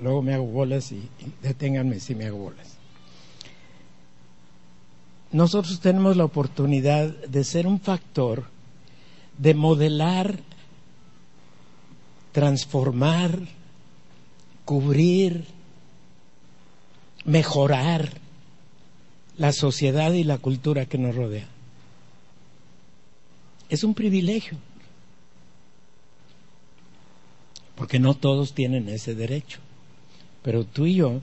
luego 0.00 0.20
me 0.20 0.34
hago 0.34 0.46
bolas 0.46 0.90
y, 0.90 1.08
deténganme 1.42 2.00
si 2.00 2.14
me 2.14 2.26
hago 2.26 2.38
bolas. 2.38 2.76
Nosotros 5.30 5.78
tenemos 5.78 6.16
la 6.16 6.24
oportunidad 6.24 7.06
de 7.08 7.44
ser 7.44 7.68
un 7.68 7.78
factor 7.78 8.46
de 9.38 9.54
modelar, 9.54 10.40
transformar, 12.32 13.38
cubrir, 14.64 15.44
mejorar 17.24 18.10
la 19.38 19.52
sociedad 19.52 20.12
y 20.12 20.24
la 20.24 20.38
cultura 20.38 20.86
que 20.86 20.98
nos 20.98 21.14
rodea. 21.14 21.46
Es 23.68 23.84
un 23.84 23.94
privilegio. 23.94 24.58
Porque 27.80 27.98
no 27.98 28.12
todos 28.12 28.52
tienen 28.52 28.90
ese 28.90 29.14
derecho. 29.14 29.58
Pero 30.42 30.64
tú 30.64 30.84
y 30.84 30.96
yo, 30.96 31.22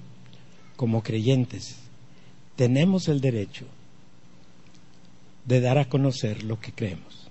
como 0.75 1.03
creyentes, 1.03 1.75
tenemos 2.55 3.09
el 3.09 3.21
derecho 3.21 3.65
de 5.45 5.61
dar 5.61 5.77
a 5.77 5.87
conocer 5.87 6.41
lo 6.41 6.59
que 6.59 6.71
creemos. 6.71 7.27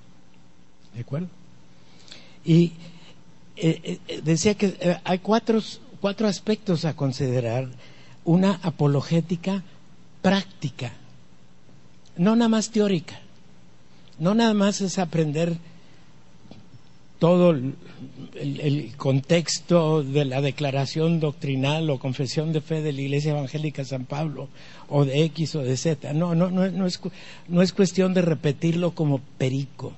¿De 0.94 1.00
acuerdo? 1.00 1.26
Y 2.44 2.74
eh, 3.56 3.98
eh, 4.06 4.20
decía 4.22 4.54
que 4.54 4.76
eh, 4.78 4.96
hay 5.02 5.18
cuatro, 5.18 5.60
cuatro 6.00 6.28
aspectos 6.28 6.84
a 6.84 6.94
considerar. 6.94 7.68
Una 8.24 8.60
apologética 8.62 9.64
práctica, 10.22 10.92
no 12.16 12.36
nada 12.36 12.48
más 12.48 12.70
teórica, 12.70 13.18
no 14.20 14.36
nada 14.36 14.54
más 14.54 14.80
es 14.82 15.00
aprender 15.00 15.58
todo 17.18 17.50
el, 17.50 18.92
contexto 18.96 20.02
de 20.02 20.24
la 20.24 20.40
declaración 20.40 21.20
doctrinal 21.20 21.88
o 21.90 21.98
confesión 21.98 22.52
de 22.52 22.60
fe 22.60 22.82
de 22.82 22.92
la 22.92 23.00
Iglesia 23.00 23.32
Evangélica 23.32 23.84
San 23.84 24.04
Pablo 24.04 24.48
o 24.88 25.04
de 25.04 25.24
X 25.24 25.54
o 25.54 25.62
de 25.62 25.76
Z. 25.76 26.12
No, 26.12 26.34
no, 26.34 26.50
no, 26.50 26.70
no, 26.70 26.86
es, 26.86 27.00
no 27.48 27.62
es 27.62 27.72
cuestión 27.72 28.12
de 28.14 28.22
repetirlo 28.22 28.94
como 28.94 29.20
perico. 29.38 29.92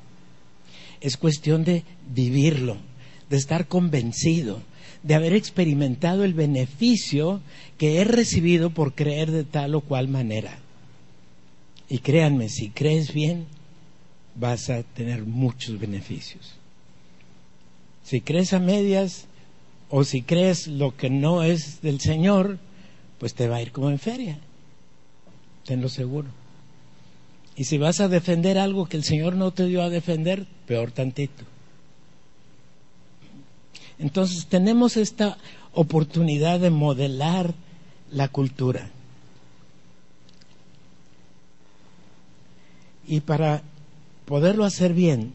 Es 1.00 1.16
cuestión 1.16 1.64
de 1.64 1.84
vivirlo, 2.12 2.76
de 3.30 3.36
estar 3.36 3.66
convencido, 3.66 4.60
de 5.02 5.14
haber 5.14 5.32
experimentado 5.32 6.24
el 6.24 6.34
beneficio 6.34 7.40
que 7.78 7.98
he 7.98 8.04
recibido 8.04 8.70
por 8.70 8.94
creer 8.94 9.30
de 9.30 9.44
tal 9.44 9.74
o 9.74 9.80
cual 9.80 10.08
manera. 10.08 10.58
Y 11.88 11.98
créanme, 11.98 12.48
si 12.48 12.70
crees 12.70 13.12
bien, 13.12 13.46
vas 14.34 14.70
a 14.70 14.82
tener 14.82 15.24
muchos 15.24 15.78
beneficios. 15.78 16.57
Si 18.08 18.22
crees 18.22 18.54
a 18.54 18.58
medias 18.58 19.26
o 19.90 20.02
si 20.02 20.22
crees 20.22 20.66
lo 20.66 20.96
que 20.96 21.10
no 21.10 21.42
es 21.42 21.82
del 21.82 22.00
Señor, 22.00 22.58
pues 23.18 23.34
te 23.34 23.48
va 23.48 23.56
a 23.56 23.60
ir 23.60 23.70
como 23.70 23.90
en 23.90 23.98
feria. 23.98 24.38
Tenlo 25.66 25.90
seguro. 25.90 26.28
Y 27.54 27.64
si 27.64 27.76
vas 27.76 28.00
a 28.00 28.08
defender 28.08 28.56
algo 28.56 28.86
que 28.86 28.96
el 28.96 29.04
Señor 29.04 29.34
no 29.34 29.50
te 29.50 29.66
dio 29.66 29.82
a 29.82 29.90
defender, 29.90 30.46
peor 30.66 30.90
tantito. 30.90 31.44
Entonces 33.98 34.46
tenemos 34.46 34.96
esta 34.96 35.36
oportunidad 35.74 36.60
de 36.60 36.70
modelar 36.70 37.52
la 38.10 38.28
cultura. 38.28 38.88
Y 43.06 43.20
para 43.20 43.60
poderlo 44.24 44.64
hacer 44.64 44.94
bien, 44.94 45.34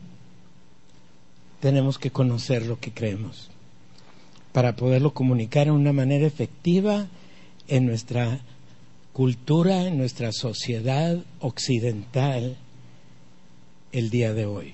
tenemos 1.63 1.97
que 1.97 2.12
conocer 2.12 2.65
lo 2.65 2.78
que 2.78 2.91
creemos 2.91 3.49
para 4.52 4.76
poderlo 4.76 5.13
comunicar 5.13 5.67
de 5.67 5.71
una 5.71 5.93
manera 5.93 6.28
efectiva 6.28 7.08
en 7.69 7.86
nuestra 7.86 8.41
cultura, 9.13 9.88
en 9.88 9.97
nuestra 9.97 10.34
sociedad 10.34 11.19
occidental 11.39 12.58
el 13.93 14.10
día 14.10 14.34
de 14.34 14.45
hoy. 14.45 14.73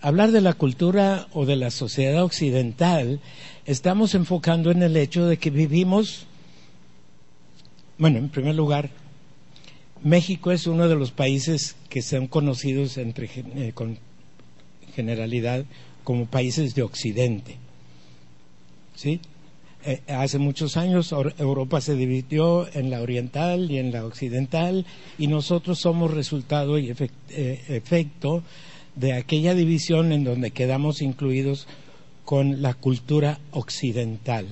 Hablar 0.00 0.32
de 0.32 0.40
la 0.40 0.54
cultura 0.54 1.28
o 1.32 1.46
de 1.46 1.54
la 1.54 1.70
sociedad 1.70 2.24
occidental, 2.24 3.20
estamos 3.66 4.16
enfocando 4.16 4.72
en 4.72 4.82
el 4.82 4.96
hecho 4.96 5.24
de 5.26 5.36
que 5.36 5.50
vivimos, 5.50 6.26
bueno, 7.96 8.18
en 8.18 8.28
primer 8.28 8.56
lugar, 8.56 8.90
México 10.02 10.50
es 10.50 10.66
uno 10.66 10.88
de 10.88 10.96
los 10.96 11.12
países 11.12 11.76
que 11.88 12.02
son 12.02 12.26
conocidos 12.26 12.98
entre, 12.98 13.30
eh, 13.54 13.70
con 13.72 13.98
generalidad 14.94 15.64
como 16.04 16.26
países 16.26 16.74
de 16.74 16.82
Occidente. 16.82 17.56
¿Sí? 18.94 19.20
Eh, 19.86 20.00
hace 20.08 20.38
muchos 20.38 20.78
años 20.78 21.12
Europa 21.38 21.80
se 21.80 21.94
dividió 21.94 22.66
en 22.74 22.90
la 22.90 23.02
oriental 23.02 23.70
y 23.70 23.78
en 23.78 23.92
la 23.92 24.06
occidental 24.06 24.86
y 25.18 25.26
nosotros 25.26 25.78
somos 25.78 26.14
resultado 26.14 26.78
y 26.78 26.90
eh, 26.90 27.60
efecto 27.68 28.42
de 28.96 29.12
aquella 29.12 29.54
división 29.54 30.12
en 30.12 30.24
donde 30.24 30.52
quedamos 30.52 31.02
incluidos 31.02 31.66
con 32.24 32.62
la 32.62 32.72
cultura 32.72 33.40
occidental. 33.50 34.46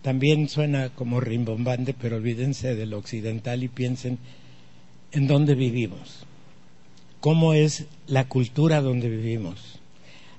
También 0.00 0.48
suena 0.48 0.88
como 0.88 1.20
rimbombante, 1.20 1.92
pero 1.92 2.16
olvídense 2.16 2.74
del 2.74 2.94
occidental 2.94 3.62
y 3.62 3.68
piensen 3.68 4.18
en 5.12 5.26
dónde 5.26 5.54
vivimos 5.54 6.24
cómo 7.20 7.54
es 7.54 7.86
la 8.06 8.26
cultura 8.28 8.80
donde 8.80 9.08
vivimos, 9.08 9.78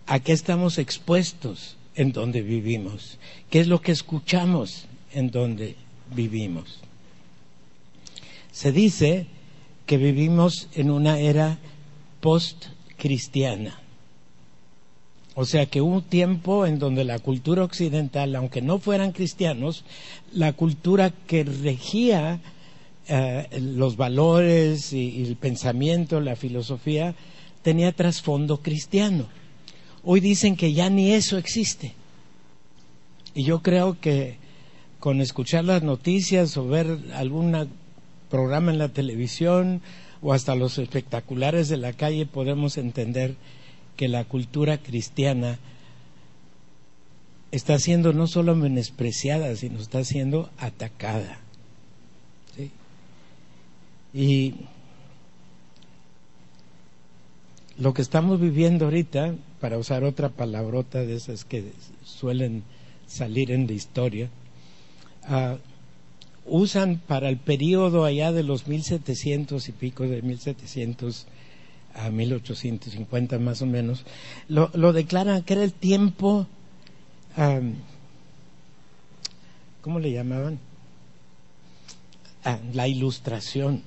a 0.07 0.19
qué 0.19 0.33
estamos 0.33 0.77
expuestos 0.77 1.77
en 1.95 2.11
donde 2.11 2.41
vivimos, 2.41 3.17
qué 3.49 3.59
es 3.59 3.67
lo 3.67 3.81
que 3.81 3.91
escuchamos 3.91 4.85
en 5.13 5.31
donde 5.31 5.75
vivimos. 6.13 6.79
Se 8.51 8.71
dice 8.71 9.27
que 9.85 9.97
vivimos 9.97 10.67
en 10.73 10.89
una 10.89 11.19
era 11.19 11.59
post-cristiana. 12.19 13.79
O 15.33 15.45
sea 15.45 15.65
que 15.65 15.81
hubo 15.81 15.95
un 15.95 16.03
tiempo 16.03 16.65
en 16.65 16.77
donde 16.77 17.05
la 17.05 17.19
cultura 17.19 17.63
occidental, 17.63 18.35
aunque 18.35 18.61
no 18.61 18.79
fueran 18.79 19.13
cristianos, 19.13 19.85
la 20.33 20.51
cultura 20.53 21.11
que 21.27 21.43
regía 21.43 22.41
eh, 23.07 23.47
los 23.59 23.97
valores 23.97 24.93
y, 24.93 25.23
el 25.23 25.35
pensamiento, 25.35 26.21
la 26.21 26.35
filosofía, 26.35 27.15
tenía 27.63 27.91
trasfondo 27.91 28.61
cristiano. 28.61 29.27
Hoy 30.03 30.19
dicen 30.19 30.55
que 30.55 30.73
ya 30.73 30.89
ni 30.89 31.11
eso 31.11 31.37
existe. 31.37 31.93
Y 33.33 33.43
yo 33.43 33.61
creo 33.61 33.99
que 33.99 34.37
con 34.99 35.21
escuchar 35.21 35.65
las 35.65 35.83
noticias 35.83 36.55
o 36.57 36.67
ver 36.67 36.97
algún 37.13 37.69
programa 38.29 38.71
en 38.71 38.77
la 38.77 38.89
televisión 38.89 39.81
o 40.21 40.33
hasta 40.33 40.55
los 40.55 40.77
espectaculares 40.77 41.69
de 41.69 41.77
la 41.77 41.93
calle 41.93 42.25
podemos 42.25 42.77
entender 42.77 43.35
que 43.97 44.07
la 44.07 44.23
cultura 44.25 44.77
cristiana 44.77 45.59
está 47.51 47.77
siendo 47.79 48.13
no 48.13 48.27
solo 48.27 48.55
menospreciada, 48.55 49.55
sino 49.55 49.79
está 49.79 50.03
siendo 50.03 50.49
atacada. 50.57 51.39
Y 54.13 54.55
lo 57.77 57.93
que 57.93 58.01
estamos 58.01 58.39
viviendo 58.39 58.85
ahorita, 58.85 59.35
para 59.59 59.77
usar 59.77 60.03
otra 60.03 60.29
palabrota 60.29 60.99
de 60.99 61.15
esas 61.15 61.45
que 61.45 61.71
suelen 62.03 62.63
salir 63.07 63.51
en 63.51 63.67
la 63.67 63.73
historia, 63.73 64.29
ah, 65.23 65.57
usan 66.45 67.01
para 67.07 67.29
el 67.29 67.37
periodo 67.37 68.05
allá 68.05 68.31
de 68.31 68.43
los 68.43 68.67
1700 68.67 69.69
y 69.69 69.71
pico, 69.71 70.03
de 70.03 70.21
1700 70.21 71.27
a 71.93 72.09
1850 72.09 73.39
más 73.39 73.61
o 73.61 73.65
menos, 73.65 74.05
lo, 74.47 74.93
declaran 74.93 75.43
que 75.43 75.53
era 75.53 75.63
el 75.63 75.73
tiempo, 75.73 76.47
¿cómo 79.81 79.99
le 79.99 80.11
llamaban? 80.11 80.59
Ah, 82.43 82.59
la 82.73 82.87
ilustración. 82.87 83.83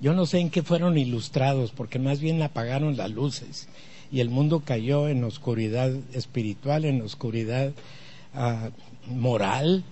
Yo 0.00 0.12
no 0.12 0.26
sé 0.26 0.40
en 0.40 0.50
qué 0.50 0.62
fueron 0.62 0.98
ilustrados, 0.98 1.72
porque 1.72 1.98
más 1.98 2.20
bien 2.20 2.42
apagaron 2.42 2.96
las 2.96 3.10
luces 3.10 3.68
y 4.12 4.20
el 4.20 4.30
mundo 4.30 4.60
cayó 4.60 5.08
en 5.08 5.24
oscuridad 5.24 5.92
espiritual, 6.12 6.84
en 6.84 7.02
oscuridad 7.02 7.72
ah, 8.34 8.70
moral, 9.08 9.84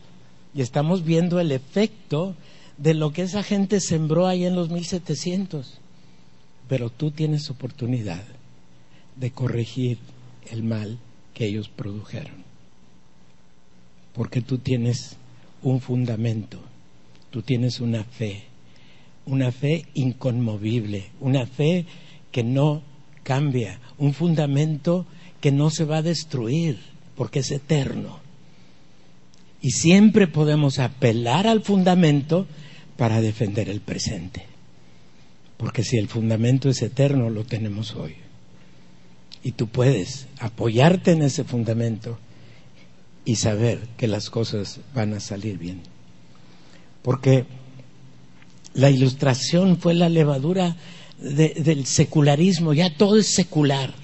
y 0.54 0.62
estamos 0.62 1.04
viendo 1.04 1.40
el 1.40 1.50
efecto 1.52 2.34
de 2.78 2.94
lo 2.94 3.12
que 3.12 3.22
esa 3.22 3.42
gente 3.42 3.80
sembró 3.80 4.26
ahí 4.26 4.44
en 4.44 4.54
los 4.54 4.68
1700. 4.70 5.78
Pero 6.68 6.90
tú 6.90 7.10
tienes 7.10 7.50
oportunidad 7.50 8.22
de 9.16 9.30
corregir 9.30 9.98
el 10.50 10.62
mal 10.62 10.98
que 11.34 11.46
ellos 11.46 11.68
produjeron. 11.68 12.44
Porque 14.14 14.40
tú 14.40 14.58
tienes 14.58 15.16
un 15.62 15.80
fundamento, 15.80 16.58
tú 17.30 17.42
tienes 17.42 17.80
una 17.80 18.04
fe, 18.04 18.44
una 19.26 19.52
fe 19.52 19.86
inconmovible, 19.94 21.10
una 21.20 21.46
fe 21.46 21.86
que 22.30 22.42
no 22.42 22.82
cambia, 23.22 23.80
un 23.98 24.12
fundamento 24.12 25.06
que 25.40 25.52
no 25.52 25.70
se 25.70 25.84
va 25.84 25.98
a 25.98 26.02
destruir 26.02 26.78
porque 27.16 27.40
es 27.40 27.50
eterno. 27.50 28.18
Y 29.60 29.70
siempre 29.70 30.26
podemos 30.26 30.78
apelar 30.78 31.46
al 31.46 31.62
fundamento 31.62 32.46
para 32.96 33.20
defender 33.20 33.68
el 33.68 33.80
presente. 33.80 34.44
Porque 35.56 35.84
si 35.84 35.96
el 35.96 36.08
fundamento 36.08 36.68
es 36.68 36.82
eterno, 36.82 37.30
lo 37.30 37.44
tenemos 37.44 37.94
hoy. 37.94 38.16
Y 39.42 39.52
tú 39.52 39.68
puedes 39.68 40.26
apoyarte 40.38 41.12
en 41.12 41.22
ese 41.22 41.44
fundamento 41.44 42.18
y 43.24 43.36
saber 43.36 43.80
que 43.96 44.08
las 44.08 44.28
cosas 44.28 44.80
van 44.94 45.14
a 45.14 45.20
salir 45.20 45.58
bien. 45.58 45.80
Porque 47.02 47.46
la 48.74 48.90
ilustración 48.90 49.78
fue 49.78 49.94
la 49.94 50.08
levadura 50.08 50.76
del 51.18 51.86
secularismo, 51.86 52.74
ya 52.74 52.94
todo 52.96 53.18
es 53.18 53.34
secular. 53.34 53.94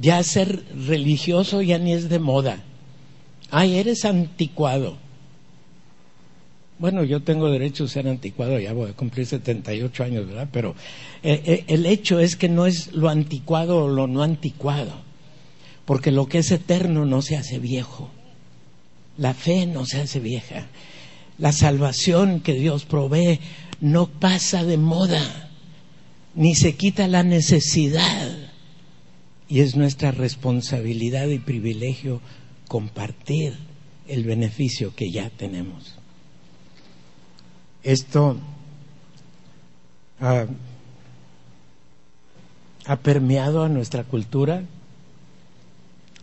Ya 0.00 0.22
ser 0.22 0.64
religioso 0.86 1.60
ya 1.62 1.78
ni 1.78 1.92
es 1.92 2.08
de 2.08 2.18
moda 2.18 2.64
ay, 3.50 3.78
eres 3.78 4.04
anticuado. 4.04 4.96
Bueno, 6.78 7.04
yo 7.04 7.22
tengo 7.22 7.50
derecho 7.50 7.84
a 7.84 7.88
ser 7.88 8.08
anticuado, 8.08 8.58
ya 8.58 8.72
voy 8.72 8.90
a 8.90 8.94
cumplir 8.94 9.26
78 9.26 10.02
años, 10.02 10.26
¿verdad? 10.26 10.48
Pero 10.50 10.74
eh, 11.22 11.42
eh, 11.44 11.64
el 11.68 11.84
hecho 11.84 12.20
es 12.20 12.36
que 12.36 12.48
no 12.48 12.66
es 12.66 12.92
lo 12.94 13.10
anticuado 13.10 13.84
o 13.84 13.88
lo 13.88 14.06
no 14.06 14.22
anticuado, 14.22 14.94
porque 15.84 16.10
lo 16.10 16.26
que 16.26 16.38
es 16.38 16.50
eterno 16.50 17.04
no 17.04 17.20
se 17.20 17.36
hace 17.36 17.58
viejo, 17.58 18.08
la 19.18 19.34
fe 19.34 19.66
no 19.66 19.84
se 19.84 20.00
hace 20.00 20.20
vieja, 20.20 20.68
la 21.40 21.52
salvación 21.52 22.40
que 22.40 22.52
Dios 22.52 22.84
provee 22.84 23.40
no 23.80 24.06
pasa 24.06 24.62
de 24.64 24.76
moda, 24.76 25.50
ni 26.34 26.54
se 26.54 26.76
quita 26.76 27.08
la 27.08 27.22
necesidad, 27.22 28.30
y 29.48 29.60
es 29.60 29.74
nuestra 29.74 30.12
responsabilidad 30.12 31.26
y 31.28 31.38
privilegio 31.38 32.20
compartir 32.68 33.56
el 34.06 34.24
beneficio 34.24 34.94
que 34.94 35.10
ya 35.10 35.30
tenemos. 35.30 35.96
Esto 37.82 38.36
ha, 40.20 40.46
permeado 43.02 43.64
a 43.64 43.68
nuestra 43.68 44.04
cultura. 44.04 44.64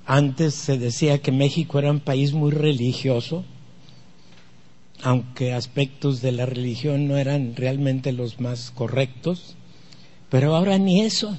Antes 0.06 0.54
se 0.54 0.78
decía 0.78 1.22
que 1.22 1.32
México 1.32 1.80
era 1.80 1.92
un 1.92 2.00
país 2.00 2.34
muy 2.34 2.52
religioso, 2.52 3.44
aunque 5.04 5.54
aspectos 5.54 6.22
de 6.22 6.32
la 6.32 6.46
religión 6.46 7.08
no 7.08 7.18
eran 7.18 7.56
realmente 7.56 8.12
los 8.12 8.40
más 8.40 8.72
correctos, 8.72 9.56
pero 10.30 10.56
ahora 10.56 10.78
ni 10.78 11.02
eso. 11.02 11.38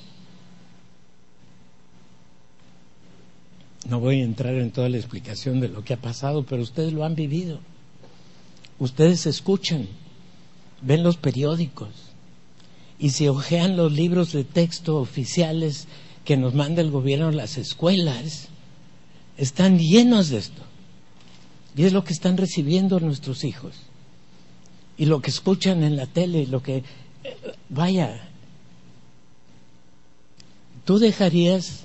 No 3.88 4.00
voy 4.00 4.20
a 4.20 4.24
entrar 4.24 4.54
en 4.54 4.70
toda 4.70 4.88
la 4.88 4.98
explicación 4.98 5.60
de 5.60 5.68
lo 5.68 5.82
que 5.82 5.94
ha 5.94 6.00
pasado, 6.00 6.44
pero 6.44 6.62
ustedes 6.62 6.92
lo 6.92 7.04
han 7.04 7.14
vivido. 7.14 7.60
Ustedes 8.78 9.26
escuchan, 9.26 9.88
ven 10.82 11.02
los 11.02 11.16
periódicos 11.16 11.88
y 12.98 13.10
si 13.10 13.28
ojean 13.28 13.76
los 13.76 13.92
libros 13.92 14.32
de 14.32 14.44
texto 14.44 14.98
oficiales 14.98 15.86
que 16.24 16.36
nos 16.36 16.54
manda 16.54 16.82
el 16.82 16.90
gobierno 16.90 17.30
las 17.30 17.56
escuelas, 17.56 18.48
están 19.36 19.78
llenos 19.78 20.28
de 20.28 20.38
esto. 20.38 20.67
Y 21.76 21.84
es 21.84 21.92
lo 21.92 22.04
que 22.04 22.12
están 22.12 22.36
recibiendo 22.36 23.00
nuestros 23.00 23.44
hijos. 23.44 23.74
Y 24.96 25.06
lo 25.06 25.20
que 25.20 25.30
escuchan 25.30 25.84
en 25.84 25.96
la 25.96 26.06
tele, 26.06 26.46
lo 26.46 26.62
que... 26.62 26.78
Eh, 27.24 27.36
vaya, 27.68 28.20
¿tú 30.84 30.98
dejarías 30.98 31.84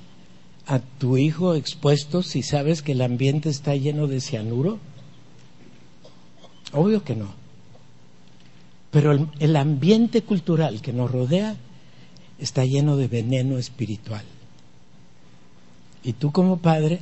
a 0.66 0.80
tu 0.80 1.18
hijo 1.18 1.56
expuesto 1.56 2.24
si 2.24 2.42
sabes 2.42 2.82
que 2.82 2.94
el 2.94 3.02
ambiente 3.02 3.50
está 3.50 3.76
lleno 3.76 4.08
de 4.08 4.22
cianuro? 4.22 4.80
Obvio 6.74 7.04
que 7.04 7.16
no. 7.16 7.44
Pero 8.92 9.28
el, 9.40 9.56
ambiente 9.56 10.22
cultural 10.22 10.82
que 10.82 10.94
nos 10.94 11.12
rodea 11.12 11.56
está 12.40 12.66
lleno 12.66 12.98
de 12.98 13.08
veneno 13.08 13.58
espiritual. 13.58 14.24
Y 16.04 16.14
tú 16.14 16.32
como 16.32 16.58
padre 16.58 17.02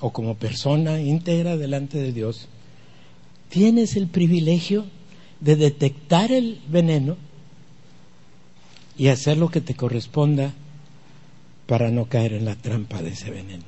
o 0.00 0.12
como 0.12 0.36
persona 0.36 1.00
íntegra 1.00 1.56
delante 1.56 1.98
de 1.98 2.12
Dios, 2.12 2.48
tienes 3.48 3.96
el 3.96 4.08
privilegio 4.08 4.86
de 5.40 5.56
detectar 5.56 6.32
el 6.32 6.60
veneno 6.68 7.16
y 8.96 9.08
hacer 9.08 9.38
lo 9.38 9.48
que 9.48 9.60
te 9.60 9.74
corresponda 9.74 10.52
para 11.66 11.90
no 11.90 12.06
caer 12.06 12.32
en 12.32 12.44
la 12.44 12.56
trampa 12.56 13.02
de 13.02 13.10
ese 13.10 13.30
veneno. 13.30 13.64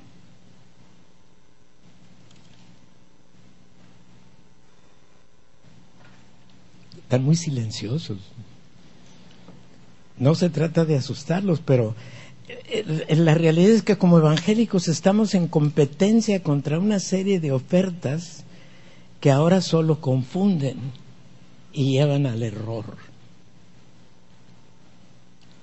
Están 6.96 7.24
muy 7.24 7.36
silenciosos. 7.36 8.18
No 10.16 10.34
se 10.34 10.48
trata 10.50 10.84
de 10.84 10.96
asustarlos, 10.96 11.60
pero 11.60 11.94
la 13.08 13.34
realidad 13.34 13.70
es 13.70 13.82
que 13.82 13.98
como 13.98 14.18
evangélicos 14.18 14.88
estamos 14.88 15.34
en 15.34 15.48
competencia 15.48 16.42
contra 16.42 16.78
una 16.78 17.00
serie 17.00 17.40
de 17.40 17.52
ofertas 17.52 18.44
que 19.20 19.30
ahora 19.30 19.60
solo 19.60 20.00
confunden 20.00 20.78
y 21.72 21.92
llevan 21.92 22.26
al 22.26 22.42
error. 22.42 22.96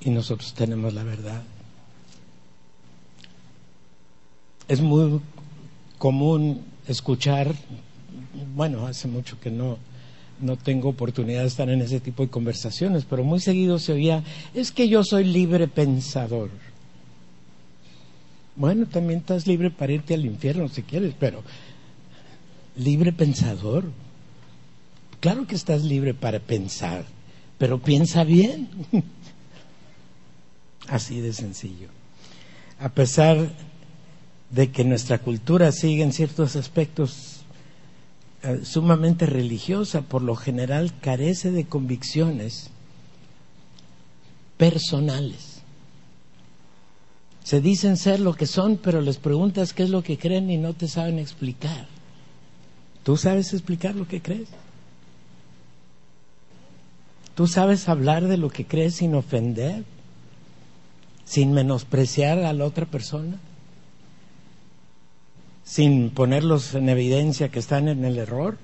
Y 0.02 0.10
nosotros 0.12 0.54
tenemos 0.54 0.94
la 0.94 1.04
verdad. 1.04 1.44
es 4.68 4.82
muy 4.82 5.20
común 5.98 6.62
escuchar, 6.88 7.54
bueno, 8.56 8.88
hace 8.88 9.08
mucho 9.08 9.40
que 9.40 9.50
no, 9.50 9.78
no 10.42 10.58
tengo 10.58 10.90
oportunidad 10.90 11.42
de 11.42 11.48
estar 11.48 11.70
en 11.70 11.82
ese 11.82 12.00
tipo 12.00 12.24
de 12.24 12.30
conversaciones, 12.30 13.06
pero 13.06 13.24
muy 13.24 13.40
seguido 13.40 13.80
se 13.80 13.94
oía, 13.94 14.24
es 14.54 14.72
que 14.72 14.90
yo 14.90 15.04
soy 15.04 15.24
libre 15.24 15.68
pensador. 15.68 16.50
Bueno, 18.58 18.88
también 18.88 19.20
estás 19.20 19.46
libre 19.46 19.70
para 19.70 19.94
irte 19.94 20.16
al 20.16 20.26
infierno 20.26 20.68
si 20.68 20.82
quieres, 20.82 21.14
pero 21.20 21.44
libre 22.76 23.14
pensador. 23.14 23.86
Claro 25.20 25.46
que 25.46 25.54
estás 25.54 25.84
libre 25.84 26.16
para 26.16 26.40
pensar, 26.40 27.06
pero 27.60 27.78
piensa 27.78 28.24
bien. 28.24 28.68
Así 30.88 31.22
de 31.22 31.34
sencillo. 31.34 31.90
A 32.80 32.90
pesar 32.90 33.52
de 34.50 34.72
que 34.72 34.84
nuestra 34.84 35.20
cultura 35.20 35.72
sigue 35.72 36.02
en 36.02 36.12
ciertos 36.12 36.56
aspectos 36.56 37.42
eh, 38.42 38.62
sumamente 38.64 39.28
religiosa, 39.28 40.02
por 40.02 40.24
lo 40.24 40.36
general 40.36 40.94
carece 41.00 41.52
de 41.52 41.66
convicciones 41.66 42.72
personales. 44.58 45.57
Se 47.48 47.62
dicen 47.62 47.96
ser 47.96 48.20
lo 48.20 48.34
que 48.34 48.46
son, 48.46 48.76
pero 48.76 49.00
les 49.00 49.16
preguntas 49.16 49.72
qué 49.72 49.84
es 49.84 49.90
lo 49.90 50.04
que 50.04 50.18
creen 50.18 50.52
y 50.52 50.58
no 50.58 50.74
te 50.74 50.90
saben 50.90 51.18
explicar. 51.18 51.88
¿Tú 53.04 53.16
sabes 53.16 53.54
explicar 53.54 53.96
lo 53.96 54.06
que 54.06 54.22
crees? 54.22 54.50
¿Tú 57.36 57.48
sabes 57.48 57.88
hablar 57.88 58.28
de 58.28 58.36
lo 58.36 58.50
que 58.50 58.66
crees 58.66 58.96
sin 58.96 59.16
ofender? 59.16 59.86
¿Sin 61.24 61.54
menospreciar 61.54 62.40
a 62.40 62.52
la 62.52 62.66
otra 62.66 62.86
persona? 62.86 63.38
sin 65.64 66.10
ponerlos 66.10 66.76
en 66.76 66.90
evidencia 66.90 67.48
que 67.48 67.60
están 67.60 67.88
en 67.88 68.04
el 68.04 68.18
error? 68.18 68.58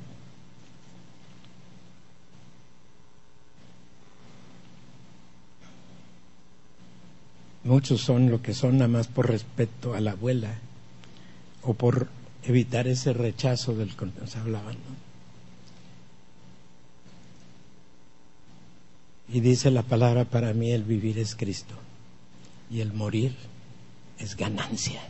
Muchos 7.64 8.02
son 8.02 8.30
lo 8.30 8.42
que 8.42 8.54
son 8.54 8.78
nada 8.78 8.90
más 8.90 9.08
por 9.08 9.30
respeto 9.30 9.94
a 9.94 10.02
la 10.02 10.12
abuela 10.12 10.56
o 11.62 11.74
por 11.74 12.10
evitar 12.44 12.88
ese 12.88 13.14
rechazo 13.14 13.74
del 13.74 13.96
que 13.96 14.06
nos 14.06 14.36
hablaban. 14.36 14.76
Y 19.30 19.40
dice 19.40 19.72
la 19.72 19.84
palabra, 19.84 20.26
para 20.26 20.54
mí 20.54 20.72
el 20.72 20.84
vivir 20.84 21.18
es 21.18 21.36
Cristo 21.36 21.76
y 22.70 22.82
el 22.82 22.94
morir 22.94 23.34
es 24.20 24.36
ganancia. 24.36 25.02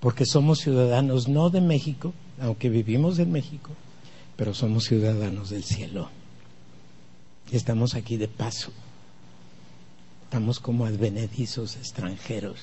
Porque 0.00 0.26
somos 0.26 0.58
ciudadanos 0.60 1.28
no 1.28 1.50
de 1.50 1.60
México, 1.60 2.12
aunque 2.40 2.68
vivimos 2.68 3.18
en 3.18 3.30
México, 3.30 3.70
pero 4.36 4.54
somos 4.54 4.84
ciudadanos 4.84 5.50
del 5.50 5.62
cielo. 5.62 6.10
Y 7.52 7.56
estamos 7.56 7.94
aquí 7.94 8.16
de 8.16 8.28
paso. 8.28 8.72
Estamos 10.30 10.60
como 10.60 10.86
advenedizos 10.86 11.74
extranjeros. 11.74 12.60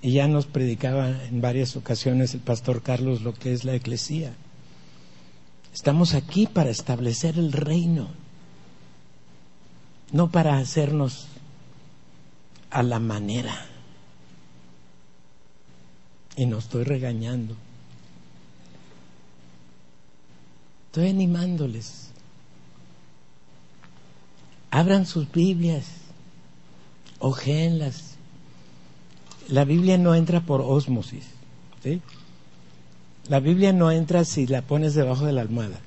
Y 0.00 0.12
ya 0.12 0.26
nos 0.26 0.46
predicaba 0.46 1.10
en 1.26 1.42
varias 1.42 1.76
ocasiones 1.76 2.32
el 2.32 2.40
pastor 2.40 2.80
Carlos 2.80 3.20
lo 3.20 3.34
que 3.34 3.52
es 3.52 3.66
la 3.66 3.74
eclesía. 3.74 4.32
Estamos 5.74 6.14
aquí 6.14 6.46
para 6.46 6.70
establecer 6.70 7.38
el 7.38 7.52
reino, 7.52 8.08
no 10.12 10.30
para 10.30 10.56
hacernos 10.56 11.26
a 12.70 12.82
la 12.82 13.00
manera. 13.00 13.66
Y 16.38 16.46
no 16.46 16.56
estoy 16.56 16.84
regañando. 16.84 17.54
Estoy 20.86 21.10
animándoles. 21.10 22.01
Abran 24.72 25.04
sus 25.04 25.30
Biblias, 25.30 25.84
ojéenlas. 27.18 28.14
La 29.48 29.66
Biblia 29.66 29.98
no 29.98 30.14
entra 30.14 30.40
por 30.40 30.62
ósmosis. 30.62 31.24
¿sí? 31.82 32.00
La 33.28 33.38
Biblia 33.38 33.74
no 33.74 33.90
entra 33.90 34.24
si 34.24 34.46
la 34.46 34.62
pones 34.62 34.94
debajo 34.94 35.26
de 35.26 35.34
la 35.34 35.42
almohada. 35.42 35.78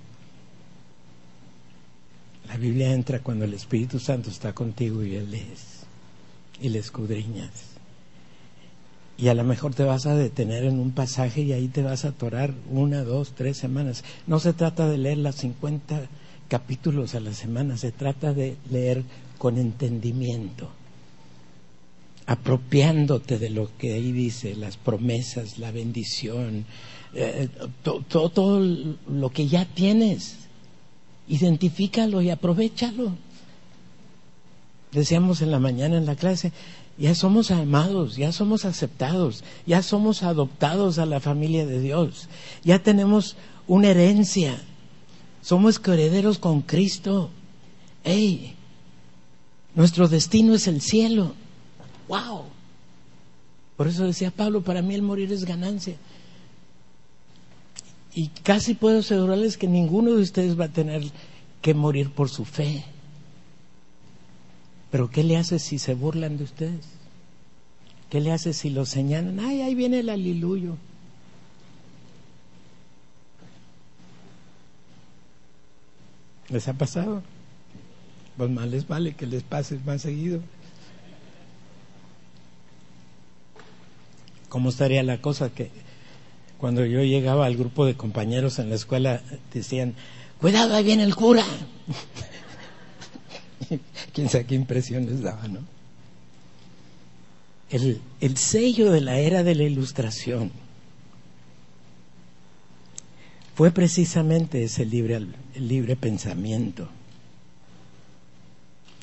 La 2.47 2.57
Biblia 2.57 2.93
entra 2.93 3.21
cuando 3.21 3.45
el 3.45 3.55
Espíritu 3.55 3.97
Santo 3.97 4.29
está 4.29 4.53
contigo 4.53 5.01
y 5.01 5.19
lees 5.19 5.85
y 6.61 6.69
le 6.69 6.77
escudriñas. 6.77 7.49
Y 9.17 9.29
a 9.29 9.33
lo 9.33 9.43
mejor 9.43 9.73
te 9.73 9.83
vas 9.83 10.05
a 10.05 10.15
detener 10.15 10.63
en 10.63 10.79
un 10.79 10.91
pasaje 10.91 11.41
y 11.41 11.53
ahí 11.53 11.69
te 11.69 11.81
vas 11.81 12.05
a 12.05 12.09
atorar 12.09 12.53
una, 12.69 13.03
dos, 13.03 13.31
tres 13.33 13.57
semanas. 13.57 14.03
No 14.27 14.39
se 14.39 14.53
trata 14.53 14.87
de 14.87 14.99
leer 14.99 15.17
las 15.17 15.37
50 15.37 16.07
capítulos 16.55 17.15
a 17.15 17.19
la 17.19 17.33
semana, 17.33 17.75
se 17.75 17.91
trata 17.91 18.33
de 18.33 18.55
leer 18.71 19.03
con 19.37 19.57
entendimiento, 19.57 20.69
apropiándote 22.27 23.37
de 23.37 23.49
lo 23.49 23.75
que 23.77 23.91
ahí 23.95 24.13
dice, 24.13 24.55
las 24.55 24.77
promesas, 24.77 25.59
la 25.59 25.71
bendición, 25.71 26.65
eh, 27.13 27.49
todo 27.83 28.61
lo 28.61 29.29
que 29.31 29.49
ya 29.49 29.65
tienes. 29.65 30.37
Identifícalo 31.27 32.21
y 32.21 32.29
aprovechalo. 32.29 33.11
Decíamos 34.93 35.41
en 35.41 35.51
la 35.51 35.59
mañana 35.59 35.97
en 35.97 36.05
la 36.05 36.15
clase, 36.15 36.53
ya 36.97 37.15
somos 37.15 37.51
amados, 37.51 38.15
ya 38.15 38.31
somos 38.31 38.63
aceptados, 38.63 39.43
ya 39.67 39.83
somos 39.83 40.23
adoptados 40.23 40.99
a 40.99 41.05
la 41.05 41.19
familia 41.19 41.65
de 41.65 41.81
Dios, 41.81 42.29
ya 42.63 42.79
tenemos 42.79 43.35
una 43.67 43.89
herencia, 43.89 44.61
somos 45.45 45.79
herederos 45.85 46.39
con 46.39 46.63
Cristo. 46.63 47.29
¡Ey! 48.03 48.55
Nuestro 49.75 50.07
destino 50.07 50.55
es 50.55 50.67
el 50.67 50.81
cielo. 50.81 51.35
¡Wow! 52.07 52.45
Por 53.77 53.87
eso 53.87 54.05
decía 54.05 54.31
Pablo, 54.31 54.63
para 54.63 54.81
mí 54.81 54.95
el 54.95 55.03
morir 55.03 55.31
es 55.31 55.45
ganancia. 55.45 55.97
Y 58.15 58.29
casi 58.29 58.73
puedo 58.73 58.99
asegurarles 58.99 59.55
que 59.55 59.67
ninguno 59.67 60.15
de 60.15 60.23
ustedes 60.23 60.59
va 60.59 60.65
a 60.65 60.73
tener 60.73 61.03
que 61.61 61.75
morir 61.75 62.09
por 62.09 62.29
su 62.29 62.43
fe. 62.43 62.83
Pero 64.89 65.11
¿qué 65.11 65.23
le 65.23 65.37
hace 65.37 65.59
si 65.59 65.77
se 65.77 65.93
burlan 65.93 66.37
de 66.37 66.45
ustedes? 66.45 66.87
¿Qué 68.09 68.19
le 68.19 68.31
hace 68.31 68.51
si 68.51 68.71
lo 68.71 68.87
señalan? 68.87 69.39
Ay, 69.39 69.61
ahí 69.61 69.75
viene 69.75 69.99
el 69.99 70.09
aliluyo. 70.09 70.77
¿Les 76.49 76.67
ha 76.67 76.73
pasado? 76.73 77.23
Pues 78.37 78.49
más 78.49 78.67
les 78.67 78.87
vale 78.87 79.13
que 79.13 79.25
les 79.25 79.43
pase 79.43 79.79
más 79.85 80.01
seguido. 80.01 80.41
¿Cómo 84.49 84.69
estaría 84.69 85.03
la 85.03 85.21
cosa 85.21 85.49
que 85.49 85.69
cuando 86.57 86.85
yo 86.85 87.03
llegaba 87.03 87.45
al 87.45 87.57
grupo 87.57 87.85
de 87.85 87.95
compañeros 87.95 88.59
en 88.59 88.69
la 88.69 88.75
escuela, 88.75 89.21
decían, 89.53 89.95
cuidado, 90.39 90.75
ahí 90.75 90.83
viene 90.83 91.03
el 91.03 91.15
cura. 91.15 91.43
Quién 94.13 94.29
sabe 94.29 94.45
qué 94.45 94.55
impresión 94.55 95.05
les 95.05 95.21
daba, 95.21 95.47
¿no? 95.47 95.59
El, 97.69 97.99
el 98.21 98.37
sello 98.37 98.91
de 98.91 99.01
la 99.01 99.17
era 99.17 99.43
de 99.43 99.55
la 99.55 99.63
ilustración 99.63 100.51
fue 103.55 103.71
precisamente 103.71 104.63
ese 104.63 104.85
libre, 104.85 105.25
libre 105.55 105.95
pensamiento, 105.95 106.89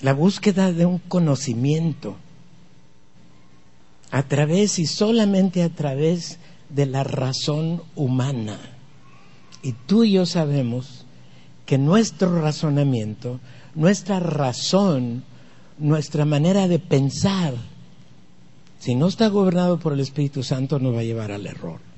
la 0.02 0.12
búsqueda 0.12 0.72
de 0.72 0.84
un 0.84 0.98
conocimiento 0.98 2.16
a 4.10 4.24
través 4.24 4.78
y 4.78 4.86
solamente 4.86 5.62
a 5.62 5.70
través 5.70 6.38
de 6.68 6.84
la 6.84 7.02
razón 7.02 7.82
humana. 7.96 8.58
Y 9.62 9.72
tú 9.72 10.04
y 10.04 10.12
yo 10.12 10.26
sabemos 10.26 11.06
que 11.64 11.78
nuestro 11.78 12.42
razonamiento, 12.42 13.40
nuestra 13.74 14.20
razón, 14.20 15.24
nuestra 15.78 16.26
manera 16.26 16.68
de 16.68 16.78
pensar, 16.78 17.54
si 18.80 18.96
no 18.96 19.06
está 19.06 19.28
gobernado 19.28 19.78
por 19.78 19.94
el 19.94 20.00
Espíritu 20.00 20.42
Santo, 20.42 20.78
nos 20.78 20.94
va 20.94 21.00
a 21.00 21.04
llevar 21.04 21.32
al 21.32 21.46
error. 21.46 21.91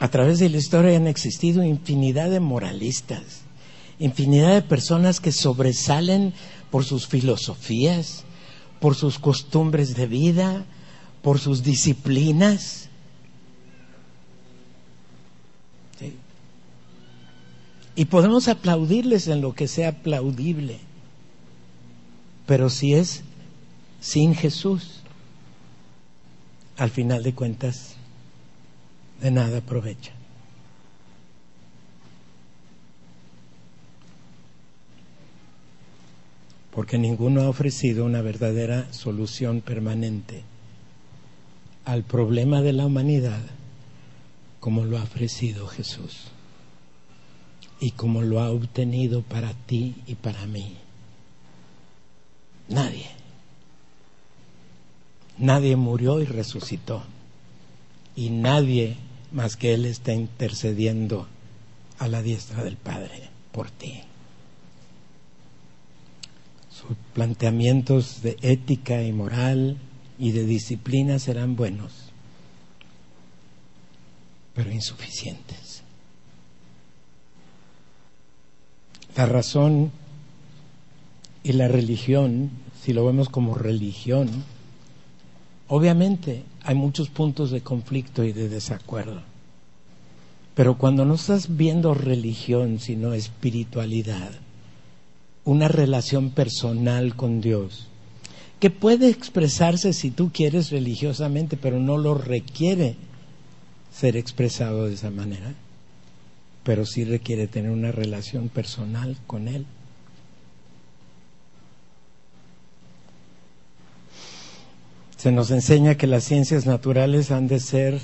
A 0.00 0.08
través 0.08 0.38
de 0.38 0.50
la 0.50 0.58
historia 0.58 0.96
han 0.96 1.06
existido 1.06 1.62
infinidad 1.62 2.30
de 2.30 2.40
moralistas, 2.40 3.42
infinidad 3.98 4.54
de 4.54 4.62
personas 4.62 5.20
que 5.20 5.32
sobresalen 5.32 6.34
por 6.70 6.84
sus 6.84 7.06
filosofías, 7.06 8.24
por 8.80 8.94
sus 8.94 9.18
costumbres 9.18 9.94
de 9.94 10.06
vida, 10.06 10.66
por 11.22 11.38
sus 11.38 11.62
disciplinas. 11.62 12.90
Y 17.94 18.04
podemos 18.04 18.48
aplaudirles 18.48 19.26
en 19.26 19.40
lo 19.40 19.54
que 19.54 19.66
sea 19.66 19.88
aplaudible. 19.88 20.78
Pero 22.44 22.68
si 22.68 22.92
es 22.92 23.22
sin 24.00 24.34
Jesús, 24.34 25.00
al 26.76 26.90
final 26.90 27.22
de 27.22 27.32
cuentas, 27.32 27.95
de 29.20 29.30
nada 29.30 29.58
aprovecha. 29.58 30.12
Porque 36.70 36.98
ninguno 36.98 37.42
ha 37.42 37.48
ofrecido 37.48 38.04
una 38.04 38.20
verdadera 38.20 38.92
solución 38.92 39.62
permanente 39.62 40.42
al 41.86 42.02
problema 42.02 42.60
de 42.60 42.72
la 42.72 42.84
humanidad 42.84 43.40
como 44.60 44.84
lo 44.84 44.98
ha 44.98 45.02
ofrecido 45.04 45.68
Jesús 45.68 46.24
y 47.80 47.92
como 47.92 48.22
lo 48.22 48.40
ha 48.40 48.50
obtenido 48.50 49.22
para 49.22 49.52
ti 49.52 49.94
y 50.06 50.16
para 50.16 50.46
mí. 50.46 50.76
Nadie. 52.68 53.06
Nadie 55.38 55.76
murió 55.76 56.20
y 56.20 56.24
resucitó. 56.24 57.02
Y 58.16 58.30
nadie 58.30 58.96
más 59.32 59.56
que 59.56 59.74
Él 59.74 59.84
está 59.86 60.12
intercediendo 60.12 61.26
a 61.98 62.08
la 62.08 62.22
diestra 62.22 62.64
del 62.64 62.76
Padre 62.76 63.28
por 63.52 63.70
ti. 63.70 64.02
Sus 66.70 66.96
planteamientos 67.14 68.22
de 68.22 68.36
ética 68.42 69.02
y 69.02 69.12
moral 69.12 69.78
y 70.18 70.32
de 70.32 70.44
disciplina 70.44 71.18
serán 71.18 71.56
buenos, 71.56 71.92
pero 74.54 74.70
insuficientes. 74.70 75.82
La 79.16 79.24
razón 79.24 79.90
y 81.42 81.52
la 81.52 81.68
religión, 81.68 82.50
si 82.82 82.92
lo 82.92 83.06
vemos 83.06 83.30
como 83.30 83.54
religión, 83.54 84.44
obviamente 85.68 86.42
hay 86.62 86.74
muchos 86.74 87.08
puntos 87.08 87.50
de 87.50 87.60
conflicto 87.60 88.24
y 88.24 88.32
de 88.32 88.48
desacuerdo. 88.48 89.22
Pero 90.54 90.78
cuando 90.78 91.04
no 91.04 91.14
estás 91.14 91.56
viendo 91.56 91.92
religión, 91.92 92.80
sino 92.80 93.12
espiritualidad, 93.12 94.30
una 95.44 95.68
relación 95.68 96.30
personal 96.30 97.14
con 97.14 97.40
Dios, 97.40 97.88
que 98.58 98.70
puede 98.70 99.10
expresarse 99.10 99.92
si 99.92 100.10
tú 100.10 100.30
quieres 100.32 100.70
religiosamente, 100.70 101.56
pero 101.56 101.78
no 101.78 101.98
lo 101.98 102.14
requiere 102.14 102.96
ser 103.92 104.16
expresado 104.16 104.86
de 104.86 104.94
esa 104.94 105.10
manera, 105.10 105.54
pero 106.64 106.86
sí 106.86 107.04
requiere 107.04 107.46
tener 107.46 107.70
una 107.70 107.92
relación 107.92 108.48
personal 108.48 109.16
con 109.26 109.48
Él. 109.48 109.66
Se 115.16 115.32
nos 115.32 115.50
enseña 115.50 115.96
que 115.96 116.06
las 116.06 116.24
ciencias 116.24 116.66
naturales 116.66 117.30
han 117.30 117.48
de 117.48 117.60
ser 117.60 118.00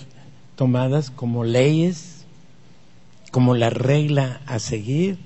tomadas 0.56 1.10
como 1.10 1.44
leyes, 1.44 2.24
como 3.30 3.54
la 3.54 3.70
regla 3.70 4.40
a 4.46 4.58
seguir. 4.58 5.18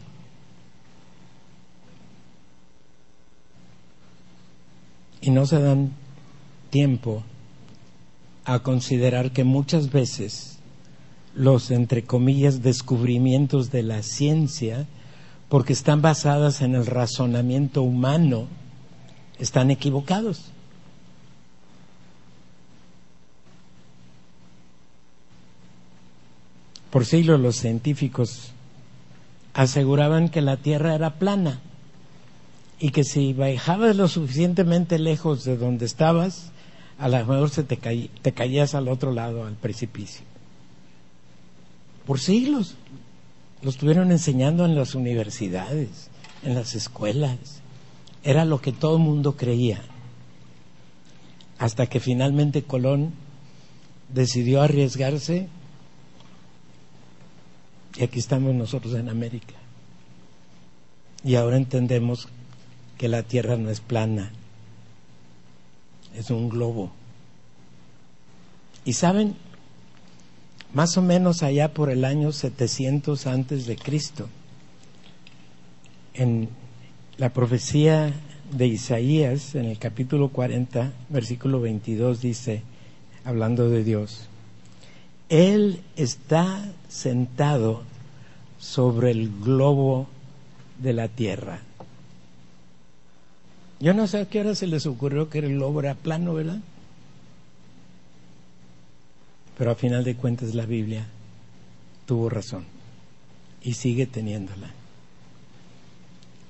Y 5.21 5.31
no 5.31 5.47
se 5.47 5.61
dan 5.61 5.93
tiempo 6.71 7.23
a 8.45 8.61
considerar 8.61 9.33
que 9.33 9.45
muchas 9.45 9.91
veces 9.91 10.59
los, 11.35 11.71
entre 11.71 12.05
comillas, 12.05 12.63
descubrimientos 12.63 13.71
de 13.71 13.83
la 13.83 14.03
ciencia, 14.03 14.87
porque 15.49 15.73
están 15.73 16.01
basadas 16.01 16.63
en 16.63 16.75
el 16.75 16.87
razonamiento 16.87 17.83
humano, 17.83 18.47
están 19.39 19.71
equivocados. 19.71 20.53
Por 26.97 27.05
siglos 27.05 27.39
los 27.39 27.57
científicos 27.57 28.53
aseguraban 29.53 30.31
que 30.31 30.41
la 30.41 30.57
Tierra 30.57 30.95
era 30.95 31.19
plana 31.19 31.61
y 32.81 32.89
que 32.89 33.05
si 33.05 33.35
bajabas 33.35 33.97
lo 33.97 34.09
suficientemente 34.09 34.99
lejos 34.99 35.45
de 35.45 35.59
donde 35.59 35.85
estabas, 35.85 36.53
a 36.99 37.11
lo 37.11 37.19
mejor 37.19 37.51
se 37.51 37.65
te, 37.65 37.77
te 37.77 38.33
caías 38.33 38.75
al 38.75 38.89
otro 38.89 39.13
lado, 39.13 39.45
al 39.45 39.57
precipicio. 39.57 40.25
Por 42.07 42.19
siglos 42.19 42.77
lo 43.61 43.69
estuvieron 43.69 44.11
enseñando 44.11 44.65
en 44.65 44.75
las 44.75 44.95
universidades, 44.95 46.09
en 46.45 46.55
las 46.55 46.75
escuelas. 46.75 47.61
Era 48.25 48.47
lo 48.47 48.63
que 48.63 48.73
todo 48.73 48.97
el 48.97 49.03
mundo 49.03 49.37
creía. 49.37 49.83
Hasta 51.59 51.89
que 51.89 52.01
finalmente 52.01 52.63
Colón 52.63 53.13
decidió 54.15 54.63
arriesgarse 54.63 55.51
y 57.99 58.05
aquí 58.05 58.19
estamos 58.19 58.55
nosotros 58.55 58.95
en 58.95 59.09
América. 59.09 59.55
Y 61.25 61.35
ahora 61.35 61.57
entendemos 61.57 62.29
que 62.99 63.09
la 63.09 63.23
Tierra 63.23 63.57
no 63.57 63.71
es 63.71 63.81
plana, 63.81 64.33
es 66.15 66.31
un 66.31 66.49
globo. 66.49 66.93
Y 68.85 68.93
saben, 68.93 69.35
más 70.73 70.97
o 70.97 71.03
menos 71.03 71.43
allá 71.43 71.73
por 71.73 71.91
el 71.91 72.05
año 72.05 72.33
700 72.33 73.27
antes 73.27 73.67
de 73.67 73.77
Cristo, 73.77 74.29
en 76.15 76.49
la 77.19 77.31
profecía 77.31 78.13
de 78.53 78.67
Isaías, 78.67 79.55
en 79.55 79.65
el 79.65 79.79
capítulo 79.79 80.29
40, 80.29 80.93
versículo 81.09 81.61
22, 81.61 82.21
dice, 82.21 82.63
hablando 83.25 83.69
de 83.69 83.83
Dios, 83.83 84.29
Él 85.29 85.81
está 85.97 86.73
sentado 86.97 87.83
sobre 88.59 89.11
el 89.11 89.31
globo 89.41 90.09
de 90.79 90.93
la 90.95 91.09
tierra. 91.09 91.61
Yo 93.79 93.93
no 93.93 94.07
sé 94.07 94.21
a 94.21 94.25
qué 94.25 94.41
hora 94.41 94.55
se 94.55 94.67
les 94.67 94.87
ocurrió 94.87 95.29
que 95.29 95.41
el 95.41 95.55
globo 95.55 95.81
era 95.81 95.95
plano, 95.95 96.33
¿verdad? 96.33 96.59
Pero 99.59 99.71
a 99.71 99.75
final 99.75 100.05
de 100.05 100.17
cuentas 100.17 100.55
la 100.55 100.65
Biblia 100.65 101.07
tuvo 102.07 102.31
razón 102.31 102.65
y 103.63 103.75
sigue 103.75 104.07
teniéndola. 104.07 104.71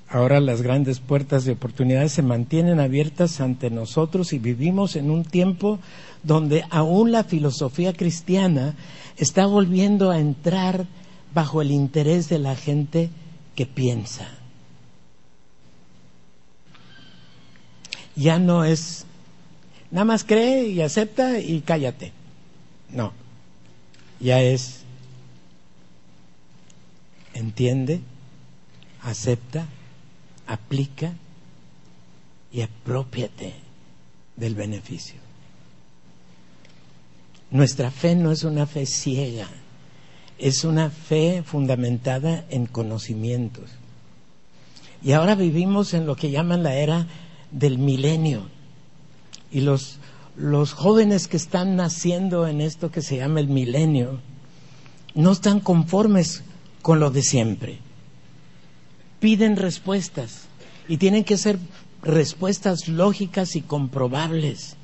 Ahora 0.08 0.38
las 0.38 0.62
grandes 0.62 1.00
puertas 1.00 1.44
de 1.44 1.52
oportunidades 1.52 2.12
se 2.12 2.22
mantienen 2.22 2.78
abiertas 2.78 3.40
ante 3.40 3.70
nosotros 3.70 4.32
y 4.32 4.38
vivimos 4.38 4.94
en 4.94 5.10
un 5.10 5.24
tiempo 5.24 5.80
donde 6.22 6.64
aún 6.70 7.10
la 7.10 7.24
filosofía 7.24 7.92
cristiana 7.92 8.76
está 9.16 9.46
volviendo 9.46 10.10
a 10.10 10.18
entrar 10.18 10.86
bajo 11.34 11.62
el 11.62 11.70
interés 11.70 12.28
de 12.28 12.38
la 12.38 12.56
gente 12.56 13.10
que 13.54 13.66
piensa. 13.66 14.28
Ya 18.14 18.38
no 18.38 18.64
es, 18.64 19.04
nada 19.90 20.04
más 20.04 20.24
cree 20.24 20.68
y 20.68 20.80
acepta 20.80 21.38
y 21.38 21.60
cállate. 21.60 22.12
No, 22.90 23.12
ya 24.20 24.40
es, 24.40 24.80
entiende, 27.34 28.00
acepta, 29.02 29.66
aplica 30.46 31.12
y 32.52 32.62
apropiate 32.62 33.54
del 34.36 34.54
beneficio. 34.54 35.25
Nuestra 37.50 37.90
fe 37.90 38.16
no 38.16 38.32
es 38.32 38.44
una 38.44 38.66
fe 38.66 38.86
ciega, 38.86 39.48
es 40.38 40.64
una 40.64 40.90
fe 40.90 41.42
fundamentada 41.44 42.44
en 42.50 42.66
conocimientos. 42.66 43.70
Y 45.02 45.12
ahora 45.12 45.34
vivimos 45.34 45.94
en 45.94 46.06
lo 46.06 46.16
que 46.16 46.30
llaman 46.30 46.62
la 46.62 46.74
era 46.74 47.06
del 47.52 47.78
milenio. 47.78 48.48
Y 49.52 49.60
los, 49.60 49.98
los 50.36 50.72
jóvenes 50.72 51.28
que 51.28 51.36
están 51.36 51.76
naciendo 51.76 52.46
en 52.46 52.60
esto 52.60 52.90
que 52.90 53.02
se 53.02 53.18
llama 53.18 53.40
el 53.40 53.48
milenio 53.48 54.20
no 55.14 55.32
están 55.32 55.60
conformes 55.60 56.42
con 56.82 57.00
lo 57.00 57.10
de 57.10 57.22
siempre. 57.22 57.78
Piden 59.20 59.56
respuestas 59.56 60.42
y 60.88 60.98
tienen 60.98 61.24
que 61.24 61.38
ser 61.38 61.58
respuestas 62.02 62.88
lógicas 62.88 63.56
y 63.56 63.62
comprobables. 63.62 64.76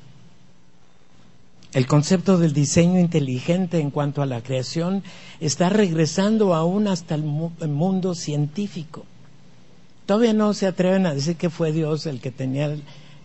El 1.73 1.87
concepto 1.87 2.37
del 2.37 2.53
diseño 2.53 2.99
inteligente 2.99 3.79
en 3.79 3.89
cuanto 3.89 4.21
a 4.21 4.27
la 4.27 4.43
creación 4.43 5.03
está 5.39 5.69
regresando 5.69 6.53
aún 6.53 6.87
hasta 6.87 7.15
el, 7.15 7.23
mundo 7.23 8.13
científico. 8.13 9.05
Todavía 10.05 10.33
no 10.33 10.53
se 10.53 10.67
atreven 10.67 11.07
a 11.07 11.15
decir 11.15 11.35
que 11.35 11.49
fue 11.49 11.71
Dios 11.71 12.05
el 12.05 12.21
que 12.21 12.29
tenía 12.29 12.75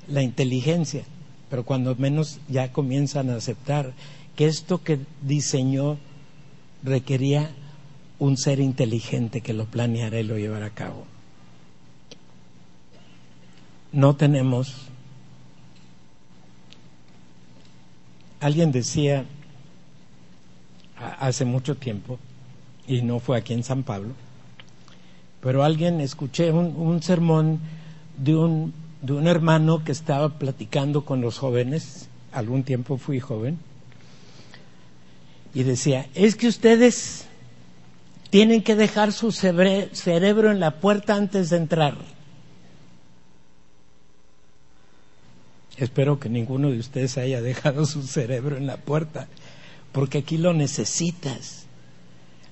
la 0.09 0.23
inteligencia, 0.23 1.03
pero 1.51 1.65
cuando 1.65 1.95
menos 1.97 2.39
ya 2.49 2.73
comienzan 2.73 3.29
a 3.29 3.37
aceptar 3.37 3.93
que 4.35 4.47
esto 4.47 4.83
que 4.83 5.01
diseñó 5.23 5.99
requería 6.83 7.51
un 8.19 8.39
ser 8.39 8.61
inteligente 8.61 9.43
que 9.43 9.53
lo 9.53 9.67
planeara 9.67 10.21
y 10.21 10.25
lo 10.25 10.39
llevara 10.39 10.67
a 10.67 10.75
cabo. 10.75 11.05
No 13.93 14.17
tenemos 14.17 14.89
Alguien 18.41 18.71
decía 18.73 19.25
hace 21.19 21.45
mucho 21.45 21.77
tiempo, 21.77 22.19
y 22.87 23.03
no 23.03 23.21
fue 23.21 23.37
aquí 23.37 23.53
en 23.53 23.63
San 23.65 23.83
Pablo, 23.83 24.15
pero 25.41 25.63
alguien 25.63 26.01
escuché 26.01 26.51
un, 26.51 27.03
sermón 27.03 27.61
de 28.17 28.35
un, 28.35 28.73
de 29.03 29.13
un 29.13 29.27
hermano 29.27 29.85
que 29.85 29.93
estaba 29.93 30.39
platicando 30.39 31.05
con 31.05 31.21
los 31.21 31.39
jóvenes, 31.39 32.09
algún 32.33 32.65
tiempo 32.65 32.97
fui 32.97 33.21
joven, 33.21 33.59
y 35.55 35.63
decía, 35.63 36.07
es 36.15 36.37
que 36.37 36.49
ustedes 36.49 37.27
tienen 38.31 38.63
que 38.63 38.77
dejar 38.77 39.13
su 39.13 39.33
cerebro 39.33 40.51
en 40.51 40.61
la 40.61 40.81
puerta 40.81 41.15
antes 41.15 41.51
de 41.51 41.57
entrar. 41.57 41.97
Espero 45.79 46.19
que 46.19 46.29
ninguno 46.29 46.71
de 46.71 46.79
ustedes 46.79 47.19
haya 47.19 47.41
dejado 47.41 47.87
su 47.87 48.03
cerebro 48.03 48.57
en 48.57 48.67
la 48.67 48.79
puerta, 48.79 49.29
porque 49.93 50.19
aquí 50.19 50.37
lo 50.37 50.53
necesitas. 50.53 51.67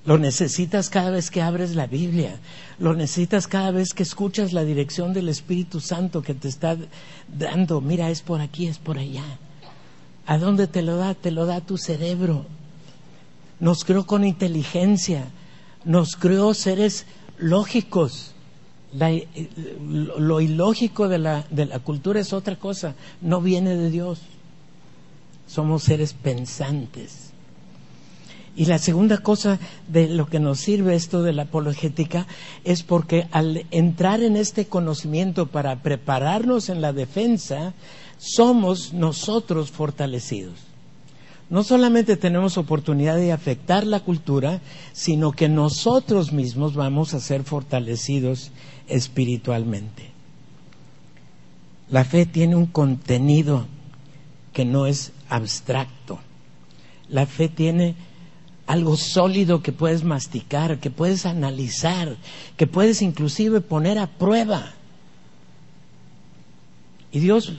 Lo 0.05 0.17
necesitas 0.17 0.89
cada 0.89 1.09
vez 1.09 1.29
que 1.29 1.41
abres 1.41 1.75
la 1.75 1.85
Biblia. 1.85 2.39
Lo 2.79 2.93
necesitas 2.93 3.47
cada 3.47 3.71
vez 3.71 3.93
que 3.93 4.03
escuchas 4.03 4.53
la 4.53 4.63
dirección 4.63 5.11
del 5.11 5.27
Espíritu 5.27 5.81
Santo 5.81 6.21
que 6.21 6.33
te 6.33 6.47
está 6.47 6.77
dando. 7.27 7.81
Mira, 7.81 8.09
es 8.09 8.21
por 8.21 8.39
aquí, 8.39 8.67
es 8.67 8.77
por 8.77 8.97
allá. 8.97 9.25
¿A 10.25 10.37
dónde 10.37 10.67
te 10.67 10.81
lo 10.81 10.95
da? 10.95 11.13
Te 11.13 11.31
lo 11.31 11.45
da 11.45 11.59
tu 11.59 11.77
cerebro. 11.77 12.45
Nos 13.59 13.83
creó 13.83 14.05
con 14.05 14.23
inteligencia. 14.23 15.25
Nos 15.83 16.15
creó 16.15 16.53
seres 16.53 17.05
lógicos 17.37 18.33
lo 18.93 20.41
ilógico 20.41 21.07
de 21.07 21.19
la, 21.19 21.45
de 21.49 21.65
la 21.65 21.79
cultura 21.79 22.19
es 22.19 22.33
otra 22.33 22.55
cosa, 22.55 22.95
no 23.21 23.41
viene 23.41 23.75
de 23.75 23.89
Dios. 23.89 24.21
Somos 25.47 25.83
seres 25.83 26.13
pensantes. 26.13 27.31
Y 28.55 28.65
la 28.65 28.79
segunda 28.79 29.19
cosa 29.19 29.59
de 29.87 30.09
lo 30.09 30.25
que 30.27 30.39
nos 30.39 30.59
sirve 30.59 30.95
esto 30.95 31.21
de 31.21 31.31
la 31.31 31.43
apologética 31.43 32.25
es 32.63 32.81
porque 32.81 33.27
al 33.31 33.65
entrar 33.69 34.23
en 34.23 34.35
este 34.35 34.65
conocimiento 34.65 35.45
para 35.45 35.83
prepararnos 35.83 36.69
en 36.69 36.81
la 36.81 36.91
defensa, 36.91 37.73
somos 38.17 38.93
nosotros 38.93 39.69
fortalecidos 39.69 40.67
no 41.49 41.63
solamente 41.63 42.17
tenemos 42.17 42.57
oportunidad 42.57 43.15
de 43.15 43.31
afectar 43.31 43.87
la 43.87 44.01
cultura, 44.01 44.59
sino 44.91 45.31
que 45.31 45.47
nosotros 45.47 46.33
mismos 46.33 46.73
vamos 46.73 47.13
a 47.13 47.21
ser 47.21 47.43
fortalecidos 47.43 48.51
espiritualmente. 48.87 50.11
La 51.89 52.03
fe 52.03 52.25
tiene 52.25 52.55
un 52.55 52.65
contenido 52.65 53.65
que 54.53 54.65
no 54.65 54.87
es 54.87 55.11
abstracto. 55.29 56.19
La 57.09 57.25
fe 57.25 57.47
tiene 57.47 57.95
algo 58.65 58.97
sólido 58.97 59.63
que 59.63 59.71
puedes 59.71 60.03
masticar, 60.03 60.79
que 60.79 60.91
puedes 60.91 61.25
analizar, 61.25 62.17
que 62.57 62.67
puedes 62.67 63.01
inclusive 63.01 63.61
poner 63.61 63.97
a 63.97 64.07
prueba. 64.07 64.73
Y 67.11 67.19
Dios 67.19 67.53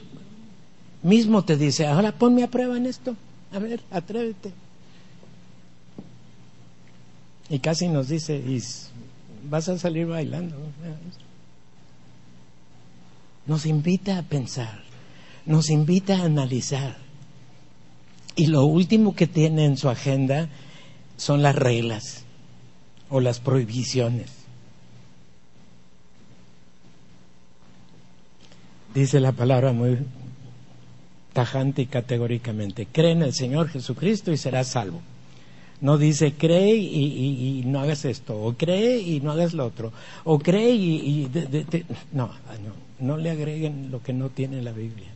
mismo 1.02 1.44
te 1.44 1.56
dice, 1.56 1.86
ahora 1.86 2.12
ponme 2.12 2.42
a 2.42 2.50
prueba 2.50 2.76
en 2.76 2.86
esto. 2.86 3.16
A 3.52 3.58
ver, 3.58 3.80
atrévete. 3.90 4.52
Y 7.48 7.60
casi 7.60 7.88
nos 7.88 8.08
dice, 8.08 8.36
y 8.36 8.62
vas 9.48 9.68
a 9.68 9.78
salir 9.78 10.06
bailando. 10.06 10.56
Nos 13.46 13.66
invita 13.66 14.18
a 14.18 14.22
pensar, 14.22 14.82
nos 15.46 15.70
invita 15.70 16.18
a 16.18 16.24
analizar. 16.24 16.96
Y 18.36 18.46
lo 18.46 18.64
último 18.64 19.16
que 19.16 19.26
tiene 19.26 19.64
en 19.64 19.76
su 19.76 19.88
agenda 19.88 20.48
son 21.16 21.42
las 21.42 21.56
reglas 21.56 22.24
o 23.10 23.20
las 23.20 23.40
prohibiciones. 23.40 24.30
Dice 28.94 29.20
la 29.20 29.32
palabra 29.32 29.72
muy 29.72 29.98
tajante 31.32 31.82
y 31.82 31.86
categóricamente, 31.86 32.86
cree 32.86 33.12
en 33.12 33.22
el 33.22 33.34
Señor 33.34 33.68
Jesucristo 33.68 34.32
y 34.32 34.36
serás 34.36 34.68
salvo. 34.68 35.00
No 35.80 35.96
dice 35.96 36.34
cree 36.34 36.74
y, 36.74 37.62
no 37.64 37.80
hagas 37.80 38.04
esto, 38.04 38.36
o 38.36 38.54
cree 38.54 38.98
y 38.98 39.20
no 39.20 39.30
hagas 39.30 39.54
lo 39.54 39.66
otro, 39.66 39.92
o 40.24 40.38
cree 40.38 40.74
y... 40.74 41.28
no, 42.12 42.26
no, 42.26 42.88
no 42.98 43.16
le 43.16 43.30
agreguen 43.30 43.90
lo 43.90 44.02
que 44.02 44.12
no 44.12 44.28
tiene 44.28 44.60
la 44.60 44.72
Biblia. 44.72 45.08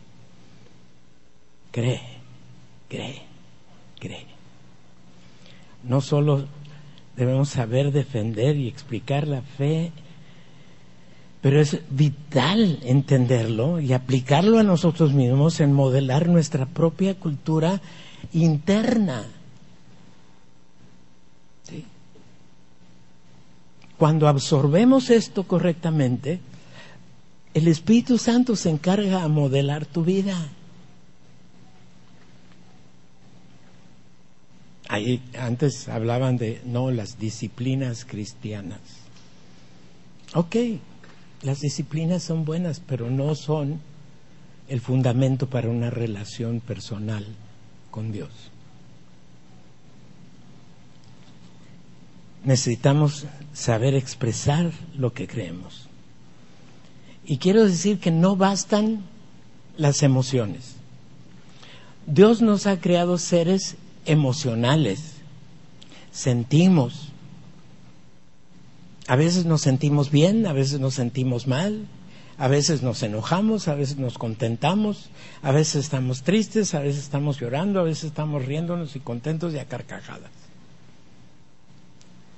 Cree, 1.72 2.00
cree, 2.88 3.22
cree. 3.98 4.26
No 5.82 6.00
solo 6.00 6.46
debemos 7.16 7.48
saber 7.48 7.90
defender 7.90 8.56
y 8.56 8.68
explicar 8.68 9.26
la 9.26 9.42
fe, 9.42 9.90
pero 11.40 11.60
es 11.60 11.80
vital 11.90 12.78
entenderlo 12.84 13.80
y 13.80 13.92
aplicarlo 13.92 14.58
a 14.58 14.62
nosotros 14.62 15.12
mismos 15.12 15.58
en 15.60 15.72
modelar 15.72 16.28
nuestra 16.28 16.66
propia 16.66 17.14
cultura 17.14 17.80
interna. 18.32 19.24
Cuando 24.02 24.26
absorbemos 24.26 25.10
esto 25.10 25.44
correctamente, 25.44 26.40
el 27.54 27.68
Espíritu 27.68 28.18
Santo 28.18 28.56
se 28.56 28.68
encarga 28.68 29.22
a 29.22 29.28
modelar 29.28 29.86
tu 29.86 30.02
vida. 30.02 30.48
Ahí 34.88 35.22
antes 35.38 35.88
hablaban 35.88 36.36
de 36.36 36.60
no 36.64 36.90
las 36.90 37.20
disciplinas 37.20 38.04
cristianas. 38.04 38.80
Ok, 40.34 40.56
las 41.42 41.60
disciplinas 41.60 42.24
son 42.24 42.44
buenas, 42.44 42.80
pero 42.80 43.08
no 43.08 43.36
son 43.36 43.78
el 44.68 44.80
fundamento 44.80 45.46
para 45.48 45.68
una 45.68 45.90
relación 45.90 46.58
personal 46.58 47.24
con 47.92 48.10
Dios. 48.10 48.51
Necesitamos 52.44 53.26
saber 53.52 53.94
expresar 53.94 54.70
lo 54.96 55.12
que 55.12 55.26
creemos. 55.26 55.88
Y 57.24 57.38
quiero 57.38 57.64
decir 57.64 58.00
que 58.00 58.10
no 58.10 58.36
bastan 58.36 59.02
las 59.76 60.02
emociones. 60.02 60.74
Dios 62.06 62.42
nos 62.42 62.66
ha 62.66 62.80
creado 62.80 63.18
seres 63.18 63.76
emocionales. 64.06 65.14
Sentimos. 66.10 67.08
A 69.06 69.16
veces 69.16 69.44
nos 69.44 69.62
sentimos 69.62 70.10
bien, 70.10 70.46
a 70.46 70.52
veces 70.52 70.80
nos 70.80 70.94
sentimos 70.94 71.46
mal, 71.46 71.86
a 72.38 72.48
veces 72.48 72.82
nos 72.82 73.02
enojamos, 73.02 73.68
a 73.68 73.74
veces 73.74 73.98
nos 73.98 74.18
contentamos, 74.18 75.10
a 75.42 75.52
veces 75.52 75.84
estamos 75.84 76.22
tristes, 76.22 76.74
a 76.74 76.80
veces 76.80 77.04
estamos 77.04 77.38
llorando, 77.40 77.80
a 77.80 77.84
veces 77.84 78.04
estamos 78.04 78.44
riéndonos 78.44 78.96
y 78.96 79.00
contentos 79.00 79.54
y 79.54 79.58
a 79.58 79.66
carcajadas. 79.66 80.41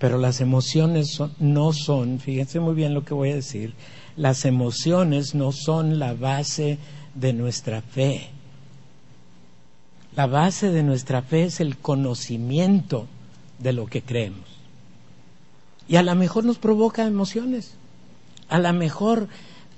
Pero 0.05 0.19
las 0.19 0.43
emociones 0.43 1.19
no 1.39 1.73
son, 1.73 2.19
fíjense 2.19 2.61
muy 2.61 2.75
bien 2.75 2.93
lo 2.93 3.07
que 3.07 3.15
voy 3.15 3.31
a 3.31 3.37
decir, 3.37 3.73
las 4.19 4.45
emociones 4.45 5.35
no 5.35 5.51
son 5.51 5.99
la 5.99 6.13
base 6.13 6.77
de 7.15 7.33
nuestra 7.33 7.81
fe. 7.81 8.29
La 10.15 10.27
base 10.27 10.71
de 10.71 10.83
nuestra 10.83 11.23
fe 11.23 11.45
es 11.45 11.59
el 11.59 11.79
conocimiento 11.79 13.07
de 13.59 13.73
lo 13.73 13.87
que 13.87 14.03
creemos. 14.03 14.45
Y 15.89 15.97
a 15.97 16.03
lo 16.03 16.15
mejor 16.17 16.45
nos 16.45 16.59
provoca 16.59 17.07
emociones. 17.07 17.73
A 18.51 18.59
lo 18.59 18.75
mejor 18.75 19.29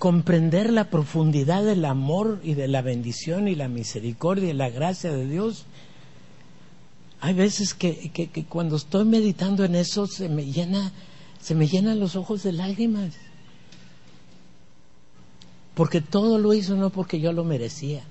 comprender 0.01 0.73
la 0.73 0.91
profundidad 0.91 1.63
del 1.63 1.85
amor 1.85 2.41
y 2.43 2.55
de 2.55 2.67
la 2.67 2.83
bendición 2.83 3.47
y 3.47 3.55
la 3.55 3.69
misericordia 3.69 4.51
y 4.51 4.55
la 4.55 4.71
gracia 4.71 5.13
de 5.13 5.25
Dios. 5.25 5.67
Hay 7.21 7.35
veces 7.35 7.75
que, 7.75 8.11
que, 8.11 8.45
cuando 8.45 8.77
estoy 8.77 9.05
meditando 9.05 9.65
en 9.65 9.75
eso 9.75 10.07
se 10.07 10.29
me 10.29 10.45
llena, 10.45 10.93
se 11.41 11.55
me 11.55 11.67
llenan 11.67 11.99
los 11.99 12.15
ojos 12.15 12.43
de 12.43 12.53
lágrimas. 12.53 13.15
Porque 15.75 16.01
todo 16.01 16.39
lo 16.39 16.55
hizo 16.55 16.77
no 16.77 16.91
porque 16.91 17.21
yo 17.21 17.33
lo 17.33 17.45
merecía, 17.45 18.03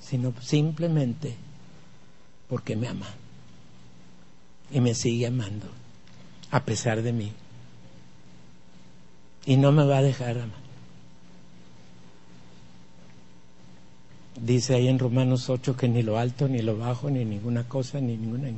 sino 0.00 0.34
simplemente 0.40 1.36
porque 2.48 2.76
me 2.76 2.88
ama. 2.88 3.08
Y 4.70 4.80
me 4.80 4.94
sigue 4.94 5.26
amando, 5.26 5.66
a 6.50 6.64
pesar 6.64 7.02
de 7.02 7.12
mí. 7.12 7.32
Y 9.46 9.56
no 9.56 9.72
me 9.72 9.84
va 9.84 9.98
a 9.98 10.02
dejar 10.02 10.38
amar. 10.38 10.63
Dice 14.40 14.74
ahí 14.74 14.88
en 14.88 14.98
Romanos 14.98 15.48
8 15.48 15.76
que 15.76 15.88
ni 15.88 16.02
lo 16.02 16.18
alto, 16.18 16.48
ni 16.48 16.60
lo 16.60 16.76
bajo, 16.76 17.08
ni 17.10 17.24
ninguna 17.24 17.68
cosa, 17.68 18.00
ni 18.00 18.16
ninguna... 18.16 18.48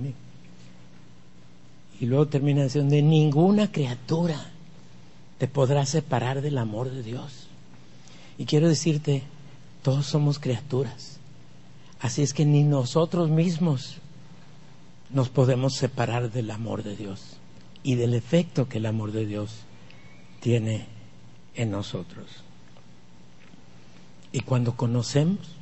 Y 2.01 2.07
luego 2.07 2.27
termina 2.27 2.65
diciendo, 2.65 2.95
de 2.95 3.03
ninguna 3.03 3.71
criatura 3.73 4.51
te 5.39 5.49
podrá 5.49 5.85
separar 5.87 6.43
del 6.43 6.59
amor 6.59 6.91
de 6.91 7.03
Dios. 7.03 7.49
Y 8.39 8.45
quiero 8.45 8.69
decirte, 8.69 9.23
todos 9.83 10.07
somos 10.07 10.39
criaturas. 10.39 11.19
Así 12.01 12.23
es 12.23 12.35
que 12.35 12.45
ni 12.45 12.63
nosotros 12.65 13.31
mismos 13.31 13.97
nos 15.11 15.29
podemos 15.29 15.75
separar 15.75 16.31
del 16.31 16.51
amor 16.51 16.83
de 16.83 16.97
Dios 16.97 17.37
y 17.83 17.95
del 17.95 18.15
efecto 18.15 18.69
que 18.69 18.79
el 18.79 18.87
amor 18.87 19.13
de 19.13 19.27
Dios 19.27 19.51
tiene 20.41 20.87
en 21.55 21.71
nosotros. 21.71 22.27
Y 24.33 24.41
cuando 24.41 24.77
conocemos, 24.77 25.56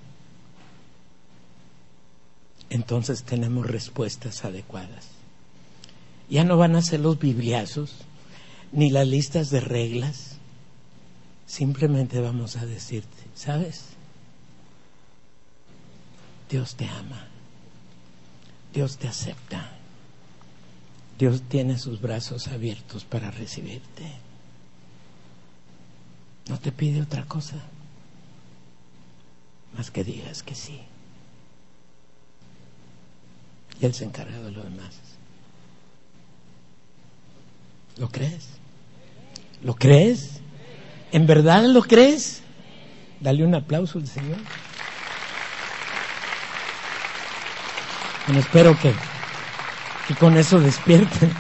entonces 2.74 3.22
tenemos 3.22 3.68
respuestas 3.68 4.44
adecuadas. 4.44 5.06
Ya 6.28 6.42
no 6.42 6.56
van 6.56 6.74
a 6.74 6.82
ser 6.82 6.98
los 6.98 7.20
bibliazos, 7.20 7.94
ni 8.72 8.90
las 8.90 9.06
listas 9.06 9.50
de 9.50 9.60
reglas. 9.60 10.38
Simplemente 11.46 12.18
vamos 12.18 12.56
a 12.56 12.66
decirte, 12.66 13.22
¿sabes? 13.36 13.90
Dios 16.50 16.74
te 16.74 16.88
ama. 16.88 17.28
Dios 18.72 18.98
te 18.98 19.06
acepta. 19.06 19.70
Dios 21.16 21.42
tiene 21.42 21.78
sus 21.78 22.00
brazos 22.00 22.48
abiertos 22.48 23.04
para 23.04 23.30
recibirte. 23.30 24.14
No 26.48 26.58
te 26.58 26.72
pide 26.72 27.02
otra 27.02 27.24
cosa 27.26 27.54
más 29.76 29.92
que 29.92 30.02
digas 30.02 30.42
que 30.42 30.56
sí. 30.56 30.80
Y 33.80 33.86
Él 33.86 33.94
se 33.94 34.04
encarga 34.04 34.38
de 34.38 34.50
lo 34.50 34.62
demás. 34.62 34.94
¿Lo 37.96 38.08
crees? 38.08 38.48
¿Lo 39.62 39.74
crees? 39.74 40.40
¿En 41.12 41.26
verdad 41.26 41.64
lo 41.64 41.82
crees? 41.82 42.42
Dale 43.20 43.44
un 43.44 43.54
aplauso 43.54 43.98
al 43.98 44.06
Señor. 44.06 44.38
Bueno, 48.26 48.40
espero 48.40 48.78
que, 48.80 48.92
que 50.08 50.14
con 50.16 50.36
eso 50.36 50.58
despierten. 50.58 51.32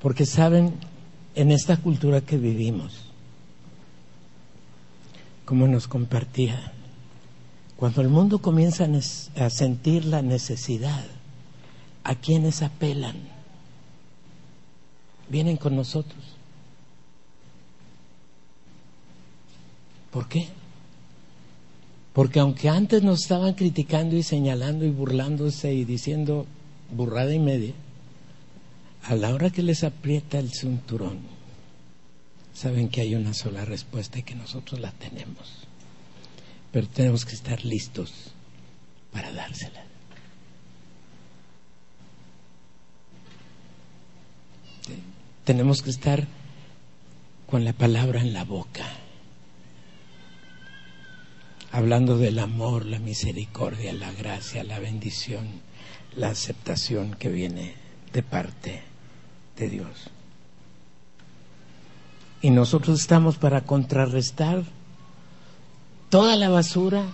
Porque 0.00 0.26
saben, 0.26 0.74
en 1.34 1.50
esta 1.50 1.78
cultura 1.78 2.20
que 2.20 2.36
vivimos, 2.36 3.06
como 5.46 5.66
nos 5.66 5.88
compartía, 5.88 6.73
cuando 7.76 8.00
el 8.00 8.08
mundo 8.08 8.38
comienza 8.40 8.86
a 9.36 9.50
sentir 9.50 10.04
la 10.04 10.22
necesidad 10.22 11.04
¿A 12.04 12.14
quienes 12.16 12.60
apelan? 12.60 13.16
Vienen 15.30 15.56
con 15.56 15.74
nosotros. 15.74 16.22
¿Por 20.10 20.28
qué? 20.28 20.48
Porque 22.12 22.40
aunque 22.40 22.68
antes 22.68 23.02
nos 23.02 23.22
estaban 23.22 23.54
criticando 23.54 24.16
y 24.16 24.22
señalando 24.22 24.84
y 24.84 24.90
burlándose 24.90 25.72
y 25.72 25.84
diciendo 25.84 26.46
burrada 26.94 27.34
y 27.34 27.40
media, 27.40 27.72
a 29.04 29.16
la 29.16 29.34
hora 29.34 29.50
que 29.50 29.62
les 29.62 29.82
aprieta 29.82 30.38
el 30.38 30.52
cinturón, 30.52 31.20
saben 32.52 32.90
que 32.90 33.00
hay 33.00 33.14
una 33.14 33.32
sola 33.32 33.64
respuesta 33.64 34.18
y 34.18 34.22
que 34.22 34.34
nosotros 34.34 34.78
la 34.78 34.92
tenemos. 34.92 35.63
Pero 36.74 36.88
tenemos 36.88 37.24
que 37.24 37.36
estar 37.36 37.64
listos 37.64 38.32
para 39.12 39.32
dársela. 39.32 39.84
Tenemos 45.44 45.82
que 45.82 45.90
estar 45.90 46.26
con 47.46 47.64
la 47.64 47.74
palabra 47.74 48.20
en 48.22 48.32
la 48.32 48.42
boca 48.42 48.84
hablando 51.70 52.18
del 52.18 52.40
amor, 52.40 52.86
la 52.86 52.98
misericordia, 52.98 53.92
la 53.92 54.10
gracia, 54.10 54.64
la 54.64 54.80
bendición, 54.80 55.46
la 56.16 56.30
aceptación 56.30 57.14
que 57.14 57.28
viene 57.28 57.74
de 58.12 58.24
parte 58.24 58.82
de 59.56 59.68
Dios. 59.68 60.10
Y 62.42 62.50
nosotros 62.50 63.00
estamos 63.00 63.36
para 63.36 63.60
contrarrestar 63.60 64.64
toda 66.14 66.36
la 66.36 66.48
basura 66.48 67.06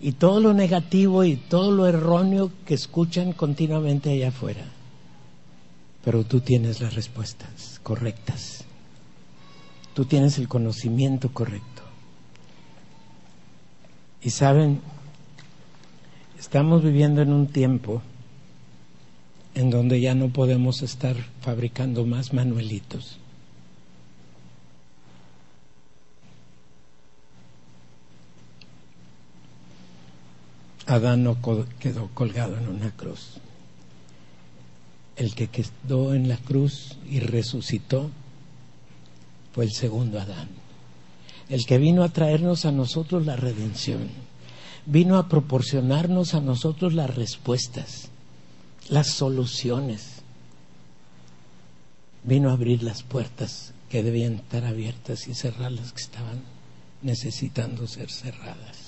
y 0.00 0.12
todo 0.12 0.38
lo 0.38 0.54
negativo 0.54 1.24
y 1.24 1.34
todo 1.34 1.72
lo 1.72 1.88
erróneo 1.88 2.52
que 2.64 2.74
escuchan 2.74 3.32
continuamente 3.32 4.08
allá 4.08 4.28
afuera. 4.28 4.64
Pero 6.04 6.22
tú 6.22 6.38
tienes 6.38 6.80
las 6.80 6.94
respuestas 6.94 7.80
correctas. 7.82 8.66
Tú 9.94 10.04
tienes 10.04 10.38
el 10.38 10.46
conocimiento 10.46 11.32
correcto. 11.32 11.82
Y 14.22 14.30
saben, 14.30 14.80
estamos 16.38 16.84
viviendo 16.84 17.20
en 17.20 17.32
un 17.32 17.48
tiempo 17.48 18.00
en 19.56 19.70
donde 19.70 20.00
ya 20.00 20.14
no 20.14 20.28
podemos 20.28 20.82
estar 20.82 21.16
fabricando 21.40 22.06
más 22.06 22.32
manuelitos. 22.32 23.18
Adán 30.86 31.24
no 31.24 31.38
quedó 31.78 32.08
colgado 32.14 32.56
en 32.58 32.68
una 32.68 32.90
cruz. 32.90 33.38
El 35.16 35.34
que 35.34 35.48
quedó 35.48 36.14
en 36.14 36.28
la 36.28 36.36
cruz 36.36 36.96
y 37.08 37.20
resucitó 37.20 38.10
fue 39.52 39.64
el 39.64 39.72
segundo 39.72 40.20
Adán 40.20 40.64
el 41.48 41.66
que 41.66 41.78
vino 41.78 42.02
a 42.02 42.08
traernos 42.08 42.64
a 42.64 42.72
nosotros 42.72 43.26
la 43.26 43.36
redención, 43.36 44.08
vino 44.86 45.18
a 45.18 45.28
proporcionarnos 45.28 46.34
a 46.34 46.40
nosotros 46.40 46.94
las 46.94 47.14
respuestas, 47.14 48.08
las 48.88 49.08
soluciones, 49.08 50.22
vino 52.22 52.50
a 52.50 52.54
abrir 52.54 52.82
las 52.82 53.02
puertas 53.02 53.74
que 53.90 54.02
debían 54.02 54.34
estar 54.34 54.64
abiertas 54.64 55.28
y 55.28 55.34
cerrar 55.34 55.72
las 55.72 55.92
que 55.92 56.02
estaban 56.02 56.42
necesitando 57.02 57.86
ser 57.86 58.10
cerradas. 58.10 58.83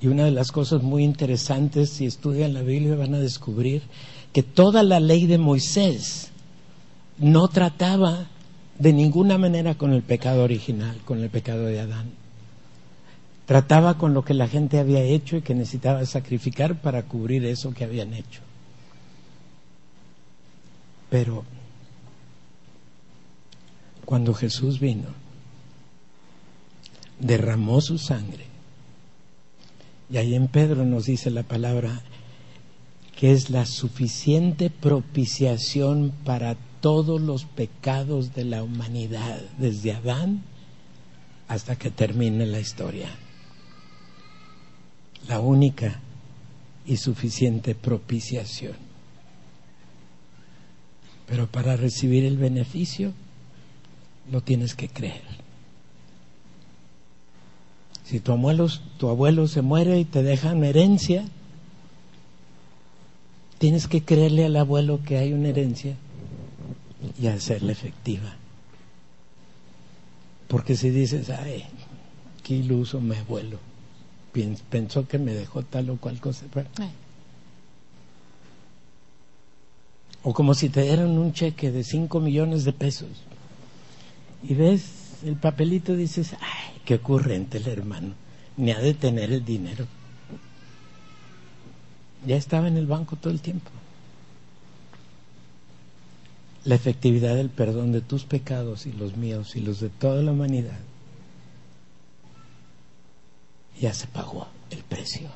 Y 0.00 0.08
una 0.08 0.24
de 0.24 0.30
las 0.30 0.52
cosas 0.52 0.82
muy 0.82 1.04
interesantes, 1.04 1.90
si 1.90 2.06
estudian 2.06 2.54
la 2.54 2.62
Biblia, 2.62 2.96
van 2.96 3.14
a 3.14 3.18
descubrir 3.18 3.82
que 4.32 4.42
toda 4.42 4.82
la 4.82 5.00
ley 5.00 5.26
de 5.26 5.38
Moisés 5.38 6.30
no 7.18 7.48
trataba 7.48 8.26
de 8.78 8.92
ninguna 8.92 9.38
manera 9.38 9.76
con 9.76 9.92
el 9.92 10.02
pecado 10.02 10.44
original, 10.44 10.98
con 11.04 11.22
el 11.22 11.30
pecado 11.30 11.64
de 11.64 11.80
Adán. 11.80 12.10
Trataba 13.46 13.96
con 13.96 14.12
lo 14.12 14.24
que 14.24 14.34
la 14.34 14.48
gente 14.48 14.78
había 14.78 15.02
hecho 15.02 15.36
y 15.36 15.42
que 15.42 15.54
necesitaba 15.54 16.04
sacrificar 16.04 16.80
para 16.80 17.04
cubrir 17.04 17.44
eso 17.46 17.72
que 17.72 17.84
habían 17.84 18.12
hecho. 18.12 18.40
Pero 21.08 21.44
cuando 24.04 24.34
Jesús 24.34 24.80
vino, 24.80 25.08
derramó 27.18 27.80
su 27.80 27.98
sangre, 27.98 28.44
y 30.10 30.18
ahí 30.18 30.34
en 30.34 30.48
Pedro 30.48 30.84
nos 30.84 31.06
dice 31.06 31.30
la 31.30 31.42
palabra 31.42 32.02
que 33.16 33.32
es 33.32 33.50
la 33.50 33.64
suficiente 33.64 34.70
propiciación 34.70 36.12
para 36.24 36.56
todos 36.80 37.20
los 37.20 37.44
pecados 37.44 38.34
de 38.34 38.44
la 38.44 38.62
humanidad, 38.62 39.40
desde 39.58 39.92
Adán 39.92 40.42
hasta 41.48 41.76
que 41.76 41.90
termine 41.90 42.44
la 42.46 42.60
historia. 42.60 43.08
La 45.28 45.40
única 45.40 46.00
y 46.84 46.98
suficiente 46.98 47.74
propiciación. 47.74 48.76
Pero 51.26 51.48
para 51.48 51.76
recibir 51.76 52.24
el 52.24 52.36
beneficio, 52.36 53.12
lo 54.30 54.42
tienes 54.42 54.74
que 54.74 54.88
creer. 54.88 55.45
Si 58.06 58.20
tu 58.20 58.32
abuelo, 58.32 58.68
tu 58.98 59.08
abuelo 59.08 59.48
se 59.48 59.62
muere 59.62 59.98
y 59.98 60.04
te 60.04 60.22
dejan 60.22 60.62
herencia, 60.62 61.24
tienes 63.58 63.88
que 63.88 64.04
creerle 64.04 64.44
al 64.44 64.54
abuelo 64.54 65.00
que 65.04 65.18
hay 65.18 65.32
una 65.32 65.48
herencia 65.48 65.96
y 67.20 67.26
hacerla 67.26 67.72
efectiva. 67.72 68.36
Porque 70.46 70.76
si 70.76 70.90
dices, 70.90 71.30
ay, 71.30 71.64
qué 72.44 72.54
iluso 72.54 73.00
me 73.00 73.20
vuelo, 73.24 73.58
pensó 74.70 75.08
que 75.08 75.18
me 75.18 75.34
dejó 75.34 75.64
tal 75.64 75.90
o 75.90 75.96
cual 75.96 76.20
cosa. 76.20 76.46
O 80.22 80.32
como 80.32 80.54
si 80.54 80.68
te 80.68 80.82
dieran 80.82 81.18
un 81.18 81.32
cheque 81.32 81.72
de 81.72 81.82
5 81.82 82.20
millones 82.20 82.62
de 82.62 82.72
pesos 82.72 83.08
y 84.44 84.54
ves 84.54 84.84
el 85.24 85.34
papelito 85.34 85.94
y 85.94 85.96
dices, 85.96 86.34
ay, 86.34 86.75
qué 86.86 86.94
ocurrente 86.94 87.58
el 87.58 87.68
hermano, 87.68 88.14
ni 88.56 88.72
ha 88.72 88.78
de 88.78 88.94
tener 88.94 89.30
el 89.30 89.44
dinero. 89.44 89.86
Ya 92.26 92.36
estaba 92.36 92.68
en 92.68 92.78
el 92.78 92.86
banco 92.86 93.16
todo 93.16 93.30
el 93.30 93.42
tiempo 93.42 93.70
la 96.66 96.74
efectividad 96.74 97.36
del 97.36 97.48
perdón 97.48 97.92
de 97.92 98.00
tus 98.00 98.24
pecados 98.24 98.86
y 98.86 98.92
los 98.92 99.16
míos 99.16 99.54
y 99.54 99.60
los 99.60 99.78
de 99.78 99.88
toda 99.88 100.20
la 100.20 100.32
humanidad, 100.32 100.80
ya 103.80 103.94
se 103.94 104.08
pagó 104.08 104.48
el 104.70 104.82
precio 104.82 105.30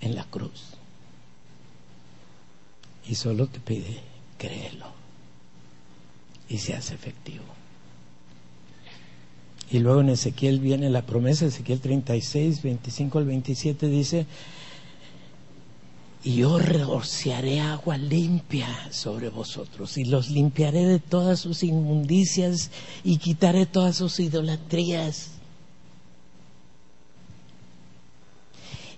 en 0.00 0.14
la 0.14 0.24
cruz. 0.24 0.70
Y 3.06 3.14
solo 3.14 3.46
te 3.46 3.60
pide, 3.60 4.00
créelo. 4.38 4.86
Y 6.48 6.56
se 6.56 6.74
hace 6.74 6.94
efectivo. 6.94 7.44
Y 9.72 9.78
luego 9.78 10.02
en 10.02 10.10
Ezequiel 10.10 10.60
viene 10.60 10.90
la 10.90 11.00
promesa, 11.00 11.46
Ezequiel 11.46 11.80
36, 11.80 12.62
25 12.62 13.18
al 13.18 13.24
27 13.24 13.88
dice, 13.88 14.26
y 16.22 16.36
yo 16.36 16.58
rociaré 16.58 17.60
agua 17.60 17.96
limpia 17.96 18.68
sobre 18.90 19.30
vosotros 19.30 19.96
y 19.96 20.04
los 20.04 20.28
limpiaré 20.28 20.84
de 20.84 20.98
todas 20.98 21.40
sus 21.40 21.62
inmundicias 21.62 22.70
y 23.02 23.16
quitaré 23.16 23.64
todas 23.64 23.96
sus 23.96 24.20
idolatrías. 24.20 25.30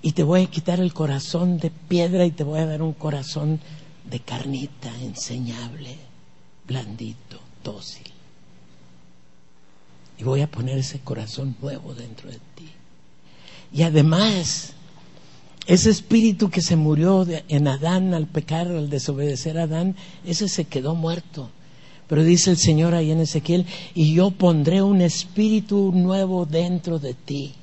Y 0.02 0.12
te 0.12 0.24
voy 0.24 0.42
a 0.42 0.50
quitar 0.50 0.80
el 0.80 0.92
corazón 0.92 1.58
de 1.58 1.70
piedra 1.70 2.26
y 2.26 2.32
te 2.32 2.42
voy 2.42 2.58
a 2.58 2.66
dar 2.66 2.82
un 2.82 2.94
corazón 2.94 3.60
de 4.10 4.18
carnita, 4.18 4.92
enseñable, 5.00 5.96
blandito, 6.66 7.38
dócil. 7.62 8.13
Y 10.18 10.24
voy 10.24 10.42
a 10.42 10.50
poner 10.50 10.78
ese 10.78 11.00
corazón 11.00 11.56
nuevo 11.60 11.94
dentro 11.94 12.30
de 12.30 12.38
ti. 12.54 12.68
Y 13.72 13.82
además 13.82 14.74
ese 15.66 15.88
espíritu 15.88 16.50
que 16.50 16.60
se 16.60 16.76
murió 16.76 17.26
en 17.48 17.68
Adán 17.68 18.12
al 18.12 18.26
pecar, 18.26 18.68
al 18.68 18.90
desobedecer 18.90 19.58
a 19.58 19.62
Adán, 19.62 19.96
ese 20.26 20.48
se 20.48 20.66
quedó 20.66 20.94
muerto. 20.94 21.50
Pero 22.06 22.22
dice 22.22 22.50
el 22.50 22.58
Señor 22.58 22.94
ahí 22.94 23.10
en 23.10 23.20
Ezequiel, 23.20 23.64
y 23.94 24.14
yo 24.14 24.30
pondré 24.30 24.82
un 24.82 25.00
espíritu 25.00 25.90
nuevo 25.94 26.44
dentro 26.44 26.98
de 26.98 27.14
ti. 27.14 27.54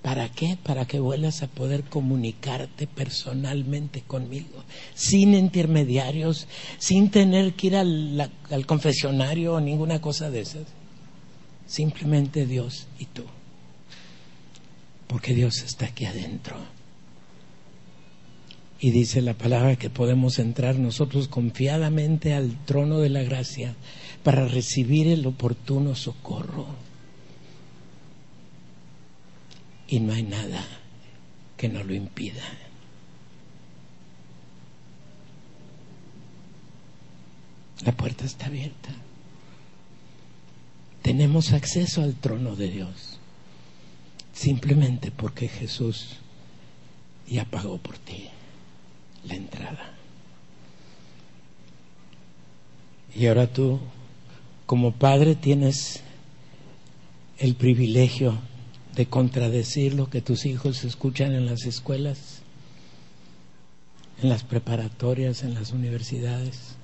¿Para 0.00 0.28
qué? 0.28 0.56
Para 0.62 0.84
que 0.84 1.00
vuelvas 1.00 1.42
a 1.42 1.48
poder 1.48 1.82
comunicarte 1.82 2.86
personalmente 2.86 4.02
conmigo, 4.02 4.62
sin 4.94 5.34
intermediarios, 5.34 6.46
sin 6.78 7.10
tener 7.10 7.54
que 7.54 7.66
ir 7.66 7.76
al, 7.76 8.30
al 8.48 8.66
confesionario 8.66 9.54
o 9.54 9.60
ninguna 9.60 10.00
cosa 10.00 10.30
de 10.30 10.42
esas. 10.42 10.66
Simplemente 11.66 12.46
Dios 12.46 12.86
y 12.98 13.06
tú. 13.06 13.24
Porque 15.06 15.34
Dios 15.34 15.62
está 15.62 15.86
aquí 15.86 16.04
adentro 16.04 16.56
Y 18.80 18.90
dice 18.90 19.22
la 19.22 19.34
palabra 19.34 19.76
que 19.76 19.88
podemos 19.88 20.38
entrar 20.38 20.76
nosotros 20.76 21.28
confiadamente 21.28 22.34
al 22.34 22.56
trono 22.64 22.98
de 22.98 23.08
la 23.08 23.22
gracia 23.22 23.74
para 24.22 24.46
recibir 24.46 25.08
el 25.08 25.26
oportuno 25.26 25.94
socorro. 25.94 26.66
Y 29.88 30.00
no 30.00 30.12
hay 30.12 30.24
nada 30.24 30.64
que 31.56 31.68
nos 31.68 31.86
lo 31.86 31.94
impida. 31.94 32.42
La 37.84 37.92
puerta 37.92 38.24
está 38.24 38.46
abierta. 38.46 38.90
Tenemos 41.06 41.52
acceso 41.52 42.02
al 42.02 42.14
trono 42.14 42.56
de 42.56 42.68
Dios 42.68 43.20
simplemente 44.32 45.12
porque 45.12 45.46
Jesús 45.46 46.16
ya 47.28 47.44
pagó 47.44 47.78
por 47.78 47.96
ti 47.96 48.26
la 49.24 49.36
entrada. 49.36 49.94
Y 53.14 53.26
ahora 53.26 53.46
tú, 53.46 53.78
como 54.66 54.94
padre, 54.94 55.36
tienes 55.36 56.00
el 57.38 57.54
privilegio 57.54 58.40
de 58.96 59.06
contradecir 59.06 59.94
lo 59.94 60.10
que 60.10 60.22
tus 60.22 60.44
hijos 60.44 60.82
escuchan 60.82 61.34
en 61.34 61.46
las 61.46 61.66
escuelas, 61.66 62.40
en 64.20 64.28
las 64.28 64.42
preparatorias, 64.42 65.44
en 65.44 65.54
las 65.54 65.70
universidades 65.70 66.74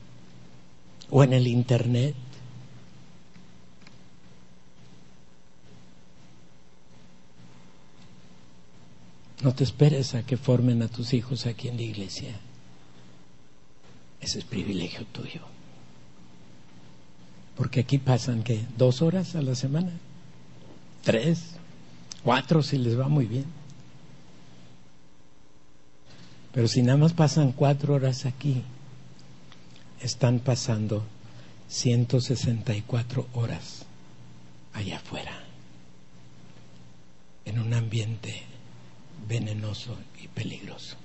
o 1.11 1.25
en 1.25 1.33
el 1.33 1.49
Internet. 1.49 2.15
No 9.43 9.53
te 9.53 9.65
esperes 9.65 10.15
a 10.15 10.23
que 10.23 10.37
formen 10.37 10.83
a 10.83 10.89
tus 10.89 11.13
hijos 11.15 11.47
aquí 11.47 11.69
en 11.69 11.77
la 11.77 11.83
iglesia. 11.83 12.37
Ese 14.21 14.39
es 14.39 14.45
privilegio 14.45 15.05
tuyo. 15.07 15.41
Porque 17.57 17.81
aquí 17.81 17.99
pasan 17.99 18.45
que 18.45 18.65
dos 18.79 19.03
horas 19.03 19.35
a 19.35 19.43
la 19.43 19.57
semana, 19.57 19.91
tres, 21.03 21.57
cuatro 22.23 22.63
si 22.63 22.79
les 22.79 22.99
va 22.99 23.09
muy 23.09 23.27
bien. 23.27 23.47
Pero 26.53 26.69
si 26.69 26.83
nada 26.83 26.99
más 26.99 27.13
pasan 27.13 27.51
cuatro 27.51 27.95
horas 27.95 28.27
aquí, 28.27 28.63
están 30.01 30.39
pasando 30.39 31.03
164 31.69 33.27
horas 33.33 33.87
allá 34.73 34.99
afuera, 34.99 35.33
en 37.45 37.59
un 37.59 37.75
ambiente 37.75 38.52
venenoso 39.29 39.97
y 40.23 40.29
peligroso. 40.29 40.97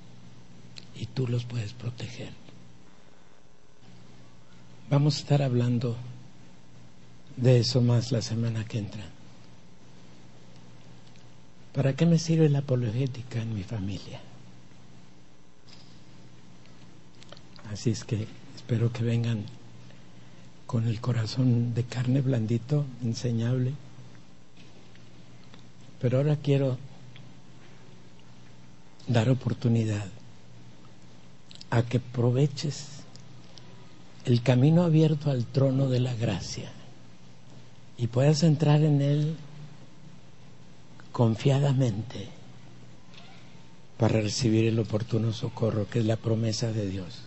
Y 0.95 1.05
tú 1.07 1.27
los 1.27 1.45
puedes 1.45 1.73
proteger. 1.73 2.31
Vamos 4.89 5.17
a 5.17 5.19
estar 5.19 5.41
hablando 5.41 5.97
de 7.35 7.59
eso 7.59 7.81
más 7.81 8.11
la 8.11 8.21
semana 8.21 8.65
que 8.65 8.79
entra. 8.79 9.03
¿Para 11.73 11.93
qué 11.93 12.05
me 12.05 12.17
sirve 12.17 12.49
la 12.49 12.59
apologética 12.59 13.41
en 13.41 13.53
mi 13.53 13.63
familia? 13.63 14.19
Así 17.71 17.91
es 17.91 18.03
que 18.03 18.27
espero 18.55 18.91
que 18.91 19.03
vengan 19.03 19.43
con 20.65 20.87
el 20.87 20.99
corazón 20.99 21.73
de 21.73 21.83
carne 21.83 22.21
blandito, 22.21 22.85
enseñable. 23.03 23.73
Pero 26.01 26.17
ahora 26.17 26.37
quiero 26.37 26.77
dar 29.07 29.29
oportunidad 29.29 30.05
a 31.69 31.83
que 31.83 31.97
aproveches 31.97 32.87
el 34.25 34.41
camino 34.41 34.83
abierto 34.83 35.31
al 35.31 35.45
trono 35.45 35.89
de 35.89 35.99
la 35.99 36.13
gracia 36.13 36.69
y 37.97 38.07
puedas 38.07 38.43
entrar 38.43 38.83
en 38.83 39.01
él 39.01 39.35
confiadamente 41.11 42.27
para 43.97 44.21
recibir 44.21 44.65
el 44.65 44.79
oportuno 44.79 45.33
socorro 45.33 45.89
que 45.89 45.99
es 45.99 46.05
la 46.05 46.17
promesa 46.17 46.71
de 46.71 46.87
Dios. 46.87 47.23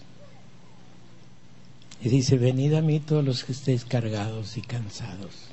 Y 2.02 2.08
dice, 2.08 2.38
venid 2.38 2.74
a 2.74 2.82
mí 2.82 3.00
todos 3.00 3.24
los 3.24 3.44
que 3.44 3.52
estéis 3.52 3.84
cargados 3.84 4.56
y 4.56 4.62
cansados, 4.62 5.48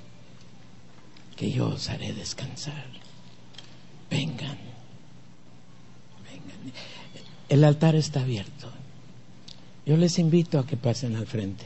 que 1.36 1.52
yo 1.52 1.70
os 1.70 1.90
haré 1.90 2.14
descansar. 2.14 2.86
Vengan 4.10 4.67
el 7.50 7.64
altar 7.64 7.96
está 7.96 8.22
abierto. 8.22 8.70
Yo 9.86 9.96
les 9.96 10.20
invito 10.20 10.60
a 10.60 10.66
que 10.66 10.76
pasen 10.76 11.16
al 11.16 11.28
frente. 11.28 11.66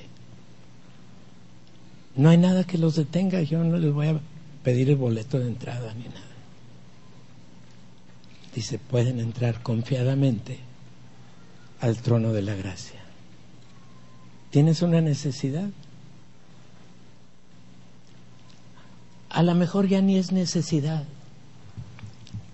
No 2.16 2.30
hay 2.30 2.38
nada 2.38 2.66
que 2.66 2.78
los 2.78 2.96
detenga, 2.96 3.42
yo 3.42 3.64
no 3.64 3.78
les 3.78 3.92
voy 3.92 4.08
a 4.08 4.20
pedir 4.64 4.90
el 4.90 4.98
boleto 4.98 5.40
de 5.40 5.48
entrada 5.48 5.94
ni 5.94 6.04
nada. 6.04 6.22
Dice, 8.54 8.78
pueden 8.78 9.20
entrar 9.20 9.64
confiadamente 9.64 10.60
al 11.80 11.98
trono 11.98 12.34
de 12.34 12.42
la 12.42 12.54
gracia. 12.54 13.00
¿Tienes 14.52 14.82
una 14.82 15.02
necesidad? 15.02 15.70
A 19.30 19.44
lo 19.44 19.56
mejor 19.56 19.88
ya 19.88 20.02
ni 20.02 20.18
es 20.18 20.34
necesidad, 20.34 21.06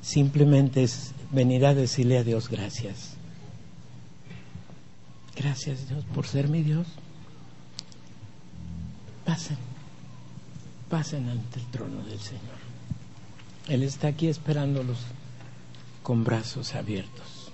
simplemente 0.01 0.83
es 0.83 1.11
venir 1.31 1.65
a 1.65 1.73
decirle 1.73 2.19
a 2.19 2.23
Dios 2.23 2.49
gracias. 2.49 3.16
Gracias 5.37 5.87
Dios 5.87 6.03
por 6.13 6.25
ser 6.25 6.47
mi 6.47 6.63
Dios. 6.63 6.87
Pasen, 9.25 9.57
pasen 10.89 11.29
ante 11.29 11.59
el 11.59 11.65
trono 11.67 12.01
del 12.03 12.19
Señor. 12.19 12.57
Él 13.67 13.83
está 13.83 14.07
aquí 14.07 14.27
esperándolos 14.27 14.97
con 16.01 16.23
brazos 16.23 16.73
abiertos. 16.73 17.51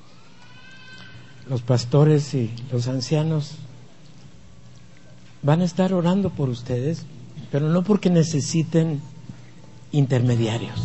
Los 1.49 1.61
pastores 1.61 2.33
y 2.35 2.53
los 2.71 2.87
ancianos 2.87 3.55
van 5.41 5.61
a 5.61 5.65
estar 5.65 5.93
orando 5.93 6.29
por 6.29 6.49
ustedes, 6.49 7.05
pero 7.51 7.67
no 7.67 7.83
porque 7.83 8.09
necesiten 8.09 9.01
intermediarios, 9.91 10.79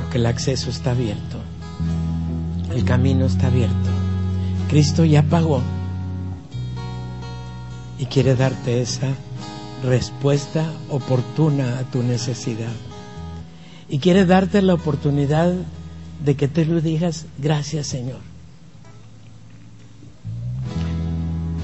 porque 0.00 0.18
el 0.18 0.26
acceso 0.26 0.70
está 0.70 0.92
abierto, 0.92 1.38
el 2.72 2.84
camino 2.84 3.26
está 3.26 3.48
abierto. 3.48 3.89
Cristo 4.70 5.04
ya 5.04 5.24
pagó 5.24 5.60
y 7.98 8.06
quiere 8.06 8.36
darte 8.36 8.80
esa 8.80 9.08
respuesta 9.82 10.64
oportuna 10.88 11.80
a 11.80 11.82
tu 11.82 12.04
necesidad. 12.04 12.70
Y 13.88 13.98
quiere 13.98 14.24
darte 14.26 14.62
la 14.62 14.74
oportunidad 14.74 15.52
de 16.24 16.36
que 16.36 16.46
te 16.46 16.64
lo 16.66 16.80
digas, 16.80 17.26
gracias 17.38 17.88
Señor. 17.88 18.20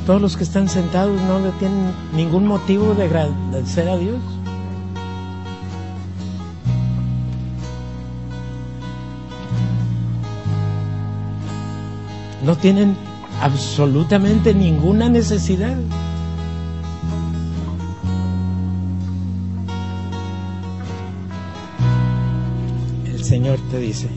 Todos 0.04 0.20
los 0.20 0.36
que 0.36 0.42
están 0.42 0.68
sentados 0.68 1.20
no 1.22 1.38
le 1.38 1.52
tienen 1.52 1.92
ningún 2.12 2.44
motivo 2.44 2.94
de 2.94 3.04
agradecer 3.04 3.88
a 3.88 3.96
Dios. 3.96 4.18
No 12.46 12.56
tienen 12.56 12.96
absolutamente 13.42 14.54
ninguna 14.54 15.08
necesidad. 15.08 15.76
El 23.04 23.24
Señor 23.24 23.58
te 23.72 23.78
dice, 23.80 24.08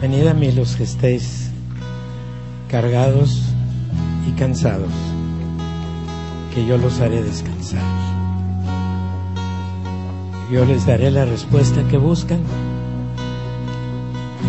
venid 0.00 0.26
a 0.26 0.32
mí 0.32 0.50
los 0.50 0.76
que 0.76 0.84
estéis 0.84 1.50
cargados 2.70 3.42
y 4.26 4.32
cansados, 4.32 4.90
que 6.54 6.66
yo 6.66 6.78
los 6.78 7.00
haré 7.00 7.22
descansar. 7.22 7.82
Yo 10.50 10.64
les 10.64 10.86
daré 10.86 11.10
la 11.10 11.26
respuesta 11.26 11.86
que 11.90 11.98
buscan 11.98 12.40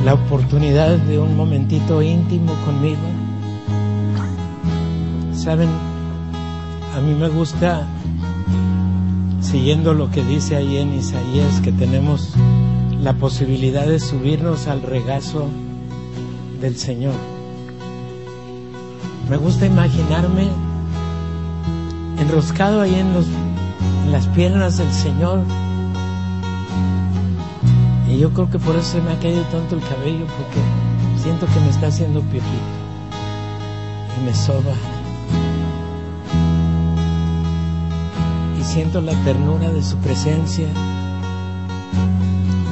la 0.05 0.13
oportunidad 0.13 0.97
de 0.99 1.17
un 1.17 1.35
momentito 1.35 1.99
íntimo 1.99 2.53
conmigo. 2.63 3.01
Saben, 5.33 5.69
a 6.95 7.01
mí 7.01 7.15
me 7.15 7.27
gusta, 7.27 7.87
siguiendo 9.41 9.95
lo 9.95 10.11
que 10.11 10.23
dice 10.23 10.57
ahí 10.57 10.77
en 10.77 10.93
Isaías, 10.93 11.59
que 11.61 11.71
tenemos 11.71 12.33
la 13.01 13.13
posibilidad 13.13 13.87
de 13.87 13.99
subirnos 13.99 14.67
al 14.67 14.83
regazo 14.83 15.47
del 16.61 16.75
Señor. 16.77 17.15
Me 19.27 19.37
gusta 19.37 19.65
imaginarme 19.65 20.49
enroscado 22.19 22.81
ahí 22.81 22.93
en, 22.93 23.07
en 24.05 24.11
las 24.11 24.27
piernas 24.27 24.77
del 24.77 24.93
Señor 24.93 25.39
y 28.15 28.19
yo 28.19 28.31
creo 28.31 28.49
que 28.49 28.59
por 28.59 28.75
eso 28.77 28.93
se 28.93 29.01
me 29.01 29.11
ha 29.11 29.19
caído 29.19 29.41
tanto 29.43 29.75
el 29.75 29.81
cabello, 29.81 30.25
porque 30.25 30.61
siento 31.21 31.45
que 31.47 31.59
me 31.59 31.69
está 31.69 31.87
haciendo 31.87 32.21
piojito 32.21 32.49
y 34.17 34.25
me 34.25 34.33
soba. 34.33 34.73
Y 38.57 38.63
siento 38.63 39.01
la 39.01 39.11
ternura 39.25 39.69
de 39.69 39.83
su 39.83 39.97
presencia, 39.97 40.67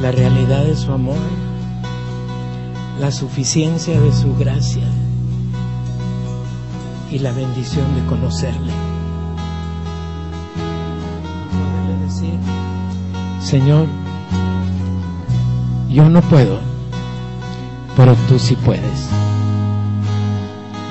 la 0.01 0.11
realidad 0.11 0.63
de 0.63 0.77
su 0.77 0.93
amor, 0.93 1.17
la 3.01 3.11
suficiencia 3.11 3.99
de 3.99 4.13
su 4.13 4.33
gracia 4.37 4.87
y 7.11 7.19
la 7.19 7.33
bendición 7.33 7.93
de 7.95 8.05
conocerle. 8.05 8.71
Señor, 13.41 13.87
yo 15.93 16.09
no 16.09 16.21
puedo, 16.21 16.57
pero 17.95 18.15
tú 18.27 18.39
sí 18.39 18.55
puedes. 18.55 19.09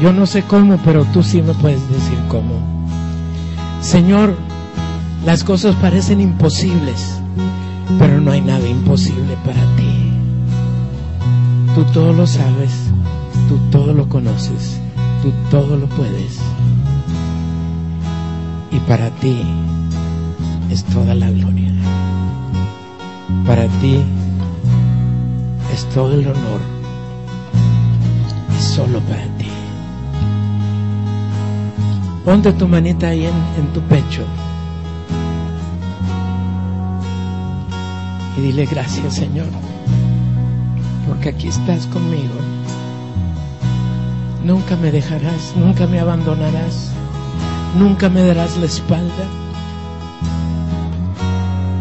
Yo 0.00 0.12
no 0.12 0.26
sé 0.26 0.44
cómo, 0.44 0.78
pero 0.84 1.04
tú 1.06 1.24
sí 1.24 1.42
me 1.42 1.54
puedes 1.54 1.88
decir 1.90 2.18
cómo. 2.28 2.54
Señor, 3.80 4.36
las 5.26 5.42
cosas 5.42 5.74
parecen 5.76 6.20
imposibles, 6.20 7.20
pero 7.98 8.20
no 8.20 8.30
hay 8.30 8.42
nada 8.42 8.68
imposible 8.68 9.36
para 9.44 9.60
ti. 9.76 10.12
Tú 11.74 11.84
todo 11.92 12.12
lo 12.12 12.26
sabes, 12.26 12.70
tú 13.48 13.58
todo 13.72 13.92
lo 13.92 14.08
conoces, 14.08 14.78
tú 15.22 15.32
todo 15.50 15.76
lo 15.76 15.86
puedes. 15.88 16.38
Y 18.70 18.78
para 18.88 19.10
ti 19.10 19.42
es 20.70 20.84
toda 20.84 21.14
la 21.16 21.28
gloria. 21.30 21.72
Para 23.44 23.66
ti 23.80 23.98
es 25.82 25.94
todo 25.94 26.12
el 26.12 26.26
honor. 26.26 26.60
Y 28.56 28.62
solo 28.62 29.00
para 29.00 29.24
ti. 29.38 29.48
Ponte 32.24 32.52
tu 32.52 32.68
manita 32.68 33.08
ahí 33.08 33.26
en 33.26 33.72
tu 33.72 33.80
pecho. 33.82 34.24
Y 38.36 38.40
dile 38.42 38.66
gracias 38.66 39.14
Señor. 39.14 39.46
Porque 41.08 41.30
aquí 41.30 41.48
estás 41.48 41.86
conmigo. 41.86 42.34
Nunca 44.44 44.76
me 44.76 44.90
dejarás, 44.90 45.54
nunca 45.56 45.86
me 45.86 46.00
abandonarás, 46.00 46.90
nunca 47.78 48.08
me 48.08 48.22
darás 48.22 48.56
la 48.56 48.66
espalda. 48.66 49.24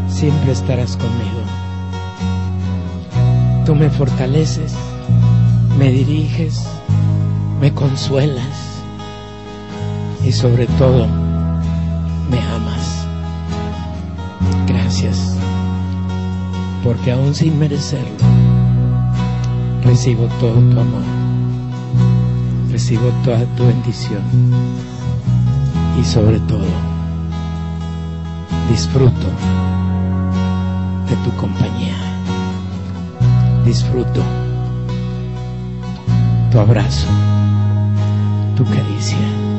Siempre 0.08 0.52
estarás 0.52 0.96
conmigo. 0.98 1.41
Tú 3.72 3.78
me 3.78 3.90
fortaleces, 3.90 4.74
me 5.80 5.90
diriges, 5.90 6.68
me 7.62 7.74
consuelas 7.74 8.84
y 10.26 10.34
sobre 10.34 10.68
todo 10.78 11.08
me 12.30 12.38
amas. 12.38 13.08
Gracias, 14.68 15.38
porque 16.84 17.14
aún 17.14 17.34
sin 17.34 17.58
merecerlo, 17.58 18.26
recibo 19.86 20.26
todo 20.42 20.60
tu 20.70 20.78
amor, 20.78 21.04
recibo 22.70 23.08
toda 23.24 23.46
tu 23.56 23.68
bendición 23.68 24.22
y 25.98 26.04
sobre 26.04 26.42
todo 26.42 26.68
disfruto 28.70 29.28
de 31.10 31.16
tu 31.24 31.38
compañía 31.38 31.61
disfruto 33.72 34.22
tu 36.52 36.60
abrazo, 36.60 37.08
tu 38.58 38.66
caricia. 38.66 39.51